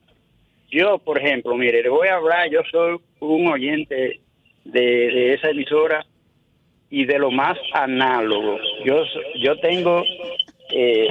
[0.71, 4.21] Yo, por ejemplo, mire, le voy a hablar, yo soy un oyente
[4.64, 6.05] de, esa emisora
[6.91, 8.59] y de lo más análogo.
[8.85, 9.03] Yo,
[9.41, 10.05] yo tengo,
[10.75, 11.09] eh,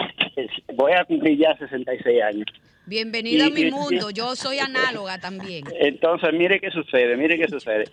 [0.75, 2.45] voy a cumplir ya 66 años.
[2.87, 4.09] Bienvenida a mi mundo.
[4.11, 5.63] Yo soy análoga también.
[5.79, 7.85] Entonces, mire qué sucede, mire qué sucede.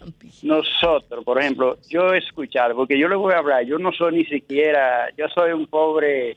[0.42, 4.14] Nosotros, por ejemplo, yo he escuchado, porque yo le voy a hablar, yo no soy
[4.16, 6.36] ni siquiera, yo soy un pobre,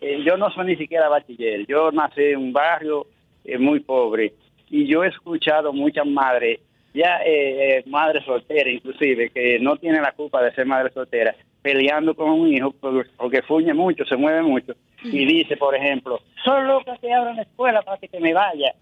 [0.00, 3.06] eh, yo no soy ni siquiera bachiller, yo nací en un barrio
[3.44, 4.34] eh, muy pobre
[4.68, 6.60] y yo he escuchado muchas madres,
[6.92, 11.34] ya eh, eh, madres solteras inclusive, que no tienen la culpa de ser madre soltera,
[11.62, 16.20] peleando con un hijo por- porque fuñe mucho, se mueve mucho y dice, por ejemplo,
[16.44, 18.74] son locas que abran la escuela para que te me vaya.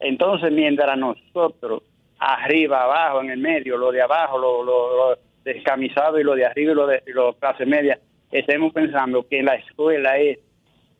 [0.00, 1.82] Entonces, mientras nosotros
[2.18, 6.46] arriba, abajo, en el medio, lo de abajo, lo, lo, lo descamisado y lo de
[6.46, 7.98] arriba y lo de y lo clase media,
[8.30, 10.38] estemos pensando que la escuela es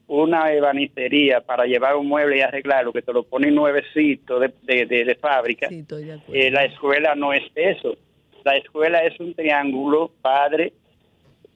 [0.08, 4.86] una ebanistería para llevar un mueble y arreglarlo, que te lo ponen nuevecito de, de,
[4.86, 5.68] de- de fábrica.
[5.68, 6.20] Sí, de.
[6.32, 7.96] Eh, la escuela no es eso.
[8.44, 10.72] La escuela es un triángulo, padre,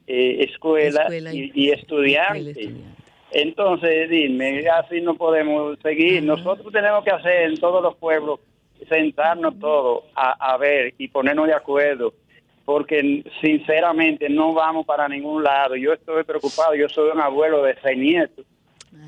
[0.07, 2.49] eh, escuela, Escuela y, y- y estudiante.
[2.51, 3.00] escuela, estudiante.
[3.31, 6.23] Entonces, dime, así no podemos seguir.
[6.23, 8.39] Nosotros tenemos que hacer en todos los pueblos,
[8.89, 12.13] sentarnos todos a, a ver y ponernos de acuerdo,
[12.65, 15.75] porque sinceramente no vamos para ningún lado.
[15.75, 18.45] Yo estoy preocupado, yo soy un abuelo de seis nietos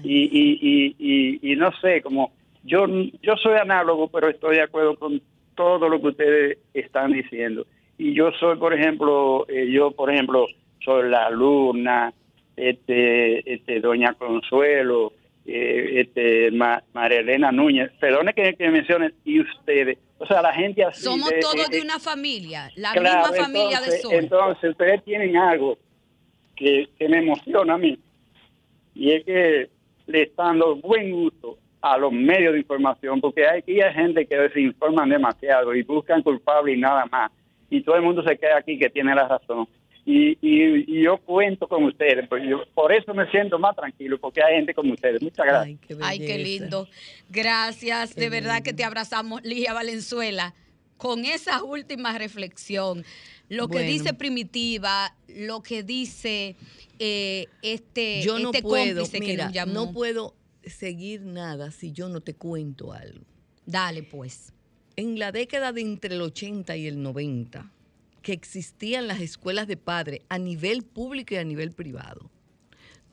[0.03, 2.31] y, y, y, y, y no sé, como
[2.63, 2.85] yo,
[3.21, 5.21] yo soy análogo, pero estoy de acuerdo con
[5.55, 7.65] todo lo que ustedes están diciendo.
[7.97, 10.47] Y yo soy, por ejemplo, eh, yo, por ejemplo,
[10.83, 12.13] soy la Luna,
[12.55, 15.13] este, este, Doña Consuelo,
[15.45, 19.97] eh, este, Ma- María Elena Núñez, perdone que, que mencione, y ustedes.
[20.19, 21.03] O sea, la gente así.
[21.03, 24.13] Somos de- todos de- de una familia, la Claro, misma familia de Sol.
[24.13, 25.77] Entonces, ustedes tienen algo
[26.55, 27.97] que, que me emociona a mí,
[28.95, 29.69] y es que
[30.05, 34.25] le están dando buen uso a los medios de información, porque hay, aquí hay gente
[34.25, 37.31] que se informan demasiado y buscan culpables y nada más,
[37.69, 39.67] y todo el mundo se queda aquí que tiene la razón.
[40.05, 44.19] Y, y, y yo cuento con ustedes, pues yo, por eso me siento más tranquilo,
[44.19, 45.21] porque hay gente como ustedes.
[45.21, 45.65] Muchas gracias.
[45.65, 46.63] Ay, qué Ay, qué belleza.
[46.63, 46.87] lindo.
[47.29, 50.53] Gracias, Qué de verdad que te abrazamos, Ligia Valenzuela,
[50.97, 53.05] con esa última reflexión.
[53.49, 56.55] Lo que dice Primitiva, lo que dice
[56.99, 59.73] eh, este, Yo no este puedo, cómplice que mira, nos llamó.
[59.73, 60.35] no puedo
[60.65, 63.23] seguir nada si yo no te cuento algo.
[63.65, 64.53] Dale, pues.
[64.95, 67.71] En la década de entre el 80 y el 90,
[68.23, 72.31] que existían las escuelas de padre a nivel público y a nivel privado,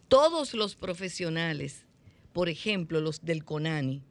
[0.08, 1.84] todos los profesionales,
[2.32, 4.02] por ejemplo, los del CONANI,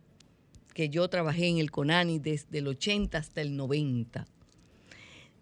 [0.76, 4.28] que yo trabajé en el CONANI desde el 80 hasta el 90,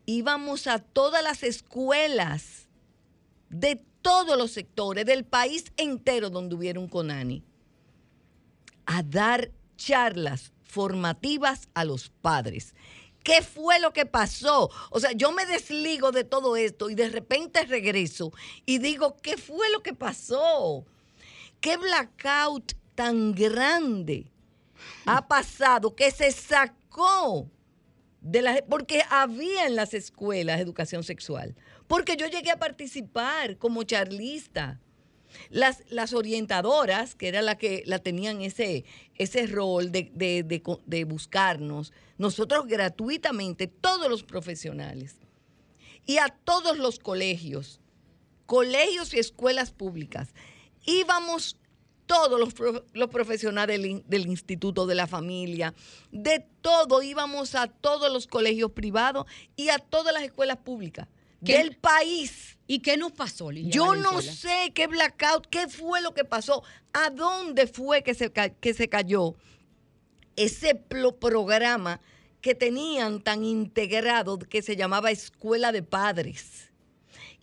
[0.05, 2.69] íbamos a todas las escuelas
[3.49, 7.43] de todos los sectores del país entero donde hubiera un CONANI
[8.85, 12.75] a dar charlas formativas a los padres.
[13.27, 14.71] ¿Qué fue lo que pasó?
[14.89, 18.31] O sea, yo me desligo de todo esto y de repente regreso
[18.65, 20.85] y digo, ¿qué fue lo que pasó?
[21.59, 24.31] ¿Qué blackout tan grande
[25.05, 27.51] ha pasado que se sacó
[28.21, 31.53] de las porque había en las escuelas educación sexual?
[31.85, 34.79] Porque yo llegué a participar como charlista.
[35.49, 38.85] Las, las orientadoras, que era la que la tenían ese,
[39.15, 40.43] ese rol de, de-
[40.85, 45.17] de buscarnos, nosotros gratuitamente, todos los profesionales,
[46.05, 47.79] y a todos los colegios,
[48.45, 50.29] colegios y escuelas públicas,
[50.85, 51.57] íbamos
[52.05, 52.53] todos los,
[52.93, 55.73] los profesionales del, del Instituto de la Familia,
[56.11, 59.25] de todo, íbamos a todos los colegios privados
[59.57, 61.07] y a todas las escuelas públicas
[61.43, 62.56] ¿Qué- del país.
[62.67, 66.63] ¿Y qué nos pasó, Ligia Yo no sé qué blackout, qué fue lo que pasó,
[66.93, 69.35] a dónde fue que se, que se cayó
[70.35, 72.01] ese programa
[72.41, 76.66] que tenían tan integrado que se llamaba Escuela de Padres.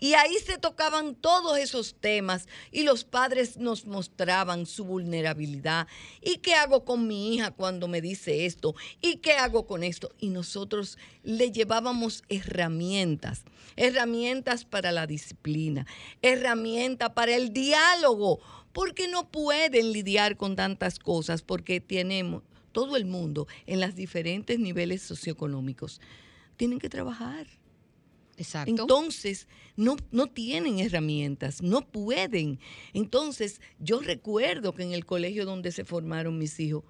[0.04, 5.88] Y ahí se tocaban todos esos temas y los padres nos mostraban su vulnerabilidad.
[6.20, 8.74] ¿Y qué hago con mi hija cuando me dice esto?
[9.00, 10.10] ¿Y qué hago con esto?
[10.18, 13.44] Y nosotros le llevábamos herramientas,
[13.76, 15.86] herramientas para la disciplina,
[16.20, 18.40] herramientas para el diálogo,
[18.74, 22.42] porque no pueden lidiar con tantas cosas, porque tenemos
[22.72, 26.02] todo el mundo en los diferentes niveles socioeconómicos.
[26.58, 27.46] Tienen que trabajar.
[28.36, 28.70] Exacto.
[28.70, 32.58] Entonces, no, no tienen herramientas, no pueden.
[32.92, 36.84] Entonces, yo recuerdo que en el colegio donde se formaron mis hijos,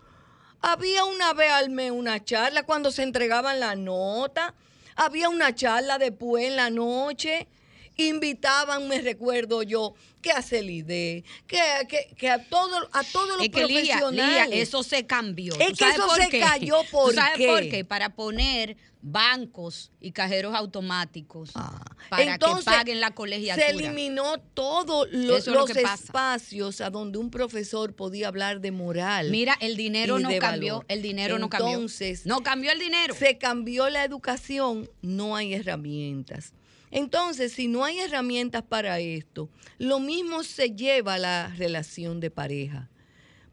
[0.60, 4.54] había una vez al mes una charla cuando se entregaban la nota,
[4.96, 7.48] había una charla después en la noche,
[7.96, 13.42] invitaban, me recuerdo yo, que a Celide, que, que, que a, todo, a todos los
[13.42, 14.48] Es que profesionales.
[14.48, 15.54] Lía, eso se cambió.
[15.60, 16.40] Es ¿Tú que eso se qué?
[16.40, 17.46] cayó, ¿Tú ¿por sabes qué?
[17.46, 17.84] por qué?
[17.84, 18.76] Para poner
[19.06, 21.78] bancos y cajeros automáticos Ah,
[22.08, 23.66] para entonces, que paguen la colegiatura.
[23.66, 25.94] Se eliminó todos lo- lo los pasa.
[25.94, 29.30] espacios a donde un profesor podía hablar de moral.
[29.30, 30.86] Mira, el dinero no cambió, valor.
[30.88, 31.74] el dinero no cambió.
[31.74, 33.14] Entonces, No cambió el dinero.
[33.14, 36.54] se cambió la educación, no hay herramientas.
[36.94, 42.30] Entonces, si no hay herramientas para esto, lo mismo se lleva a la relación de
[42.30, 42.88] pareja.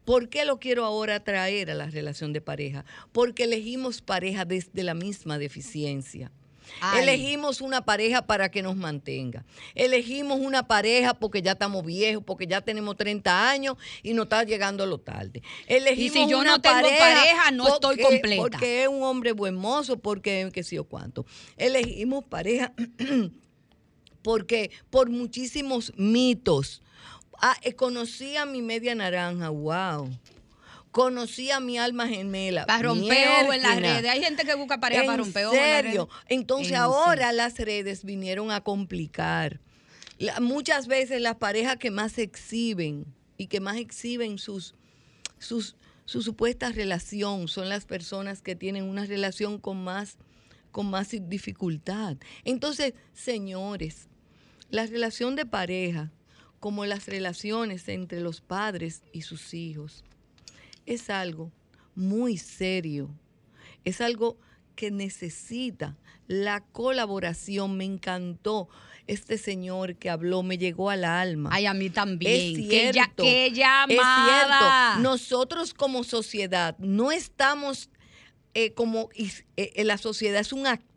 [0.04, 2.84] ¿Por qué lo quiero ahora traer a la relación de pareja?
[3.10, 6.30] Porque elegimos pareja desde la misma deficiencia.
[6.80, 7.02] Ay.
[7.02, 9.44] Elegimos una pareja para que nos mantenga.
[9.74, 14.44] Elegimos una pareja porque ya estamos viejos, porque ya tenemos 30 años y no está
[14.44, 15.42] llegando lo tarde.
[15.66, 18.42] Elegimos Y si yo una no tengo pareja, no estoy porque- completa.
[18.42, 21.26] Porque es un hombre buen mozo, porque qué sé yo cuánto.
[21.56, 22.72] Elegimos pareja
[24.22, 26.82] porque por muchísimos mitos.
[27.40, 30.08] Ah, eh, conocí a mi media naranja, wow.
[30.92, 32.66] Conocí a mi alma gemela.
[32.66, 34.10] Para romper ojo en las redes.
[34.10, 36.08] Hay gente que busca pareja ¿En para romper ojo en serio?
[36.28, 39.58] Entonces En ahora las redes vinieron a complicar.
[40.18, 43.06] La- muchas veces las parejas que más exhiben
[43.38, 44.74] y que más exhiben sus,
[45.38, 50.18] sus, su supuesta relación son las personas que tienen una relación con más,
[50.70, 52.18] con más dificultad.
[52.44, 54.08] Entonces, señores,
[54.70, 56.12] la relación de pareja,
[56.60, 60.04] como las relaciones entre los padres y sus hijos,
[60.86, 61.52] es algo
[61.94, 63.10] muy serio.
[63.84, 64.38] Es algo
[64.74, 67.76] que necesita la colaboración.
[67.76, 68.68] Me encantó
[69.06, 71.50] este señor que habló, me llegó al alma.
[71.52, 72.56] Ay, a mí también.
[72.56, 75.00] Es que cierto, que es cierto.
[75.00, 77.90] Nosotros como sociedad no estamos
[78.54, 80.91] eh, como eh, eh, la sociedad es un actor,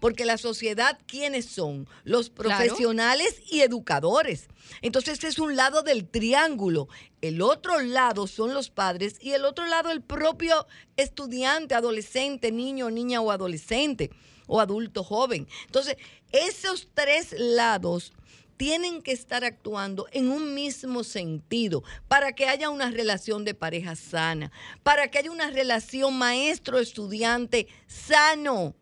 [0.00, 2.50] porque la sociedad quiénes son los Claro.
[2.58, 4.48] profesionales y educadores.
[4.82, 6.88] Entonces este es un lado del triángulo.
[7.20, 10.66] El otro lado son los padres y el otro lado el propio
[10.96, 14.10] estudiante, adolescente, niño, niña o adolescente
[14.46, 15.48] o adulto joven.
[15.66, 15.96] Entonces,
[16.32, 18.12] esos tres lados
[18.56, 23.96] tienen que estar actuando en un mismo sentido para que haya una relación de pareja
[23.96, 24.52] sana,
[24.82, 28.74] para que haya una relación maestro-estudiante sano.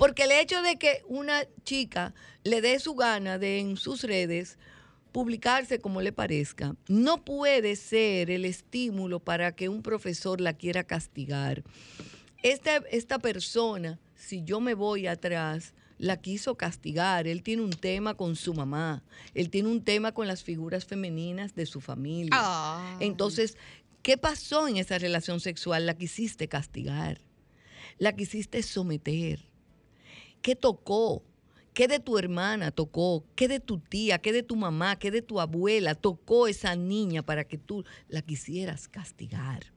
[0.00, 4.56] Porque el hecho de que una chica le dé su gana de en sus redes
[5.12, 10.84] publicarse como le parezca, no puede ser el estímulo para que un profesor la quiera
[10.84, 11.64] castigar.
[12.42, 17.26] Esta, esta persona, si yo me voy atrás, la quiso castigar.
[17.26, 19.02] Él tiene un tema con su mamá.
[19.34, 22.38] Él tiene un tema con las figuras femeninas de su familia.
[23.00, 23.58] Entonces,
[24.00, 25.84] ¿qué pasó en esa relación sexual?
[25.84, 27.20] La quisiste castigar.
[27.98, 29.49] La quisiste someter.
[30.42, 31.22] ¿Qué tocó?
[31.74, 33.24] ¿Qué de tu hermana tocó?
[33.36, 34.18] ¿Qué de tu tía?
[34.18, 34.98] ¿Qué de tu mamá?
[34.98, 39.72] ¿Qué de tu abuela tocó esa niña para que tú la quisieras castigar?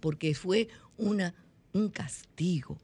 [0.00, 1.34] Porque fue una,
[1.72, 2.78] un castigo.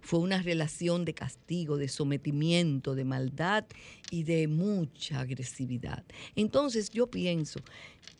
[0.00, 3.66] Fue una relación de castigo, de sometimiento, de maldad
[4.10, 6.04] y de mucha agresividad.
[6.34, 7.60] Entonces yo pienso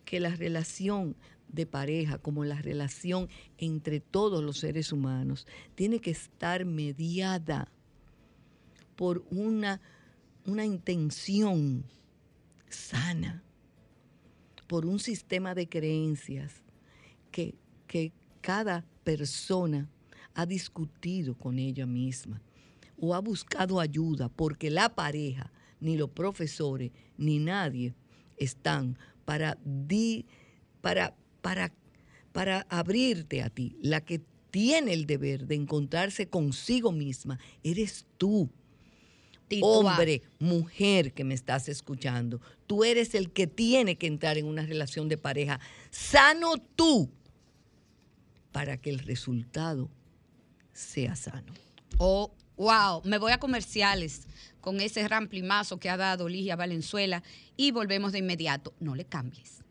[0.05, 1.15] que la relación
[1.47, 7.71] de pareja, como la relación entre todos los seres humanos, tiene que estar mediada
[8.99, 9.79] por una,
[10.45, 11.85] una intención
[12.67, 13.41] sana,
[14.67, 16.51] por un sistema de creencias
[17.31, 17.55] que,
[17.87, 19.87] que cada persona
[20.33, 22.41] ha discutido con ella misma
[22.99, 27.93] o ha buscado ayuda porque la pareja, ni los profesores, ni nadie
[28.35, 30.25] están para, di-
[30.81, 31.71] para, para,
[32.33, 33.77] para abrirte a ti.
[33.81, 34.19] La que
[34.51, 38.49] tiene el deber de encontrarse consigo misma eres tú
[39.61, 44.65] Hombre, mujer que me estás escuchando, tú eres el que tiene que entrar en una
[44.65, 47.09] relación de pareja sano tú
[48.51, 49.89] para que el resultado
[50.73, 51.53] sea sano.
[51.97, 54.27] Oh, wow, me voy a comerciales
[54.61, 57.23] con ese ramplimazo que ha dado Ligia Valenzuela
[57.57, 58.73] y volvemos de inmediato.
[58.79, 59.63] No le cambies.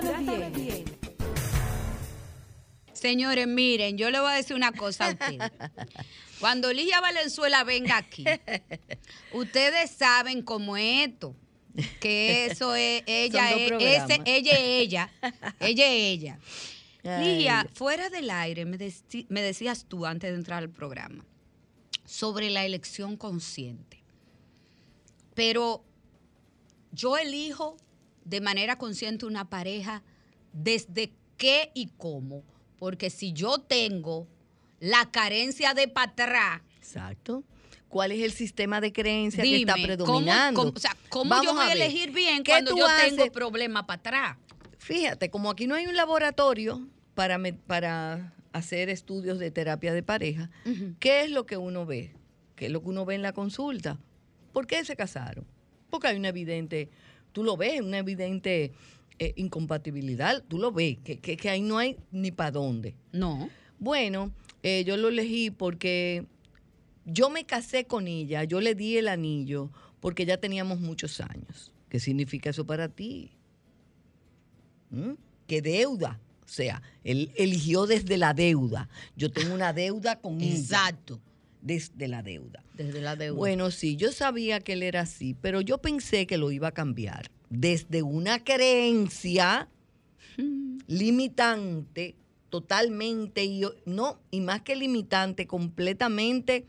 [0.00, 0.84] Trátame bien.
[2.92, 5.50] Señores, miren, yo le voy a decir una cosa a ustedes.
[6.38, 8.24] Cuando Ligia Valenzuela venga aquí,
[9.32, 11.34] ustedes saben cómo es esto.
[12.00, 15.10] Que eso es, ella es, ese- ella es ella,
[15.60, 16.38] ella es ella.
[17.04, 18.76] Ay, Ligia, fuera del aire, me
[19.42, 21.24] decías tú antes de entrar al programa
[22.04, 24.02] sobre la elección consciente.
[25.34, 25.84] Pero
[26.92, 27.76] yo elijo
[28.30, 30.02] de manera consciente una pareja
[30.52, 32.44] desde qué y cómo.
[32.78, 34.26] Porque si yo tengo
[34.78, 37.44] la carencia de patrá, Exacto.
[37.88, 40.60] ¿Cuál es el sistema de creencia que está ¿cómo- predominando?
[40.60, 43.30] cómo- o sea, ¿cómo Vamos yo voy a, elegir bien ¿Qué cuando yo tengo haces?
[43.32, 44.36] problema para atrás?
[44.78, 50.02] Fíjate, como aquí no hay un laboratorio para, me- para hacer estudios de terapia de
[50.04, 50.50] pareja,
[51.00, 52.12] ¿qué es lo que uno ve?
[52.54, 53.98] ¿Qué es lo que uno ve en la consulta?
[54.52, 55.44] ¿Por qué se casaron?
[55.90, 56.88] Porque hay una evidente,
[57.32, 58.72] tú lo ves, una evidente
[59.18, 62.94] eh, incompatibilidad, tú lo ves, que, que- que ahí no hay ni para dónde.
[63.12, 63.48] No.
[63.78, 66.24] Bueno, eh, yo lo elegí porque
[67.04, 69.70] yo me casé con ella, yo le di el anillo
[70.00, 71.72] porque ya teníamos muchos años.
[71.88, 73.30] ¿Qué significa eso para ti?
[74.90, 75.12] ¿Mm?
[75.46, 76.20] ¿Qué deuda?
[76.44, 78.88] O sea, él eligió desde la deuda.
[79.16, 80.56] Yo tengo una deuda con ella.
[81.62, 82.64] Desde la deuda.
[82.74, 83.36] Desde la deuda.
[83.36, 86.72] Bueno, sí, yo sabía que él era así, pero yo pensé que lo iba a
[86.72, 87.30] cambiar.
[87.50, 89.68] Desde una creencia
[90.86, 92.16] limitante,
[92.48, 96.66] totalmente, y no, y más que limitante, completamente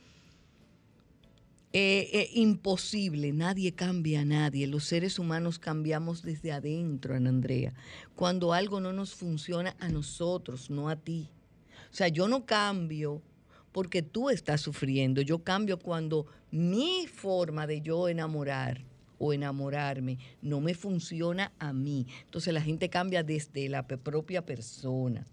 [1.74, 3.32] eh, eh, imposible.
[3.32, 4.68] Nadie cambia a nadie.
[4.68, 7.74] Los seres humanos cambiamos desde adentro, Ana Andrea.
[8.16, 11.30] Cuando algo no nos funciona a nosotros, no a ti.
[11.90, 13.22] O sea, yo no cambio
[13.72, 15.22] porque tú estás sufriendo.
[15.22, 18.84] Yo cambio cuando mi forma de yo enamorar
[19.18, 22.08] o enamorarme no me funciona a mí.
[22.26, 25.26] Entonces la gente cambia desde la propia persona.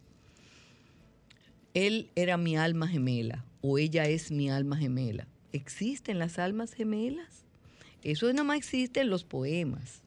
[1.74, 5.26] Él era mi alma gemela o ella es mi alma gemela.
[5.52, 7.44] ¿Existen las almas gemelas?
[8.02, 10.02] Eso nada más existe en los poemas.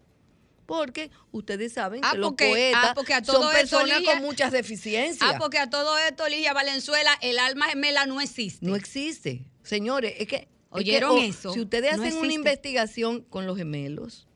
[0.72, 4.14] Porque ustedes saben Ah, que los porque- poetas ah, porque a todo son personas Ligia-
[4.14, 5.30] con muchas deficiencias.
[5.30, 8.66] Ah, porque a todo esto, Ligia Valenzuela, el alma gemela no existe.
[8.66, 9.44] No existe.
[9.64, 10.36] Señores, es que...
[10.38, 11.52] es que, ¿Oyeron o, eso?
[11.54, 14.30] Si ustedes No hacen una investigación con los gemelos,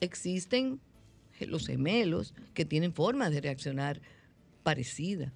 [0.00, 0.80] existen
[1.40, 4.00] los gemelos que tienen formas de reaccionar
[4.62, 5.32] parecidas.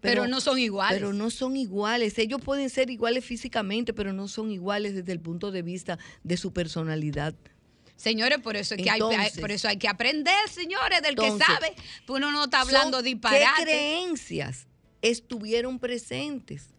[0.00, 0.98] Pero no son iguales.
[0.98, 2.18] Pero no son iguales.
[2.18, 6.36] Ellos pueden ser iguales físicamente, pero no son iguales desde el punto de vista de
[6.36, 7.34] su personalidad.
[8.00, 11.10] Señores, por eso es que hay, Entonces- hay- por eso hay que aprender, señores, del
[11.10, 11.74] Entonces, que sabe.
[12.06, 13.44] Pues uno no está hablando Son- disparate.
[13.58, 14.66] ¿Qué creencias
[15.02, 16.70] estuvieron presentes?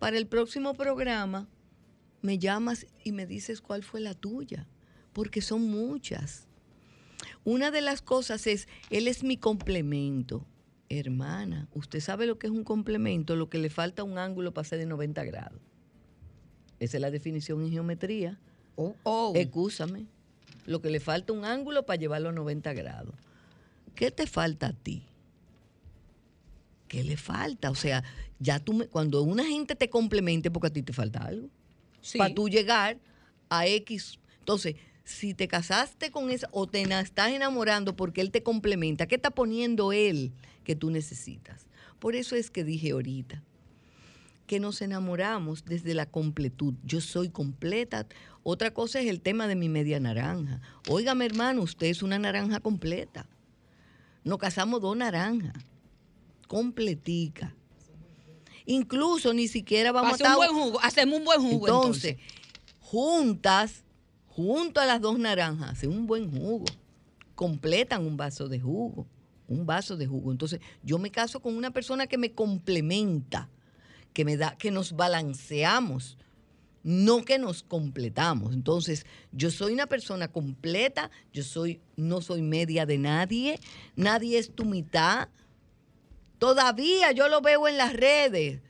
[0.00, 1.48] Para el próximo programa,
[2.22, 4.66] me llamas y me dices cuál fue la tuya,
[5.12, 6.48] porque son muchas.
[7.44, 10.44] Una de las cosas es, él es mi complemento.
[10.88, 14.66] Hermana, usted sabe lo que es un complemento, lo que le falta un ángulo para
[14.68, 15.60] ser de 90 grados.
[16.80, 18.40] Esa es la definición en geometría.
[18.74, 19.32] Oh.
[19.36, 20.06] Excúsame.
[20.66, 23.14] Lo que le falta un ángulo para llevarlo a 90 grados.
[23.94, 25.02] ¿Qué te falta a ti?
[26.88, 27.70] ¿Qué le falta?
[27.70, 28.04] O sea,
[28.38, 31.48] ya tú, me- cuando una gente te complemente, porque a ti te falta algo.
[32.00, 32.18] Sí.
[32.18, 32.98] Para tú llegar
[33.48, 34.18] a X.
[34.40, 39.14] Entonces, si te casaste con esa o te estás enamorando porque él te complementa, ¿qué
[39.16, 40.32] está poniendo él
[40.64, 41.66] que tú necesitas?
[41.98, 43.42] Por eso es que dije ahorita
[44.46, 46.74] que nos enamoramos desde la completud.
[46.84, 48.06] Yo soy completa.
[48.44, 50.60] Otra cosa es el tema de mi media naranja.
[50.88, 53.28] Óigame, hermano, usted es una naranja completa.
[54.24, 55.54] Nos casamos dos naranjas,
[56.48, 57.54] completica.
[58.66, 62.16] Incluso ni siquiera vamos Hace un a buen jugo, hacemos un buen jugo entonces,
[62.78, 63.84] juntas,
[64.26, 66.66] junto a las dos naranjas, hacen un buen jugo.
[67.34, 69.06] Completan un vaso de jugo.
[69.48, 70.30] Un vaso de jugo.
[70.30, 73.50] Entonces, yo me caso con una persona que me complementa,
[74.12, 76.16] que me da, que nos balanceamos,
[76.82, 78.52] no que nos completamos.
[78.54, 83.60] Entonces, yo soy una persona completa, yo soy, no soy media de nadie,
[83.96, 85.28] nadie es tu mitad.
[86.38, 88.60] Todavía yo lo veo en las redes.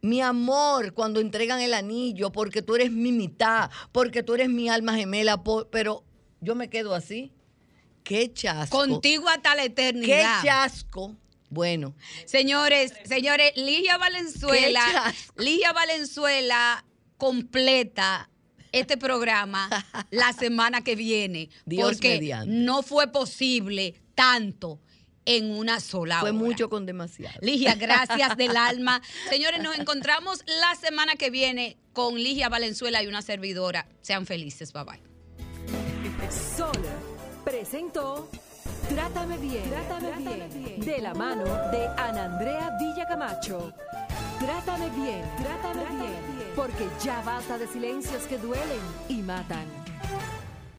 [0.00, 4.68] Mi amor, cuando entregan el anillo, porque tú eres mi mitad, porque tú eres mi
[4.68, 6.04] alma gemela, pero
[6.40, 7.32] yo me quedo así.
[8.02, 8.76] Qué chasco.
[8.76, 10.42] Contigo hasta la Qué eternidad.
[10.44, 11.16] chasco.
[11.48, 11.94] Bueno,
[12.26, 15.34] Señores, señores, Ligia Valenzuela, Qué chasco.
[15.42, 16.84] Ligia Valenzuela
[17.24, 18.28] completa
[18.70, 19.70] este programa
[20.10, 21.48] la semana que viene.
[21.64, 22.52] Dios porque mediante.
[22.52, 24.78] no fue posible tanto
[25.24, 26.38] en una sola fue hora.
[26.38, 27.38] mucho con demasiado.
[27.40, 29.00] Ligia, gracias del alma.
[29.30, 33.88] Señores, nos encontramos la semana que viene con Ligia Valenzuela y una servidora.
[34.02, 34.74] Sean felices.
[34.74, 35.00] Bye bye.
[36.58, 36.76] Sol
[37.42, 38.28] presentó
[38.90, 43.72] Trátame bien, Trátame, bien, de la mano de Ana Andrea Villacamacho.
[44.44, 49.64] Trátame bien, Trátame, bien, porque ya basta de silencios que duelen y matan.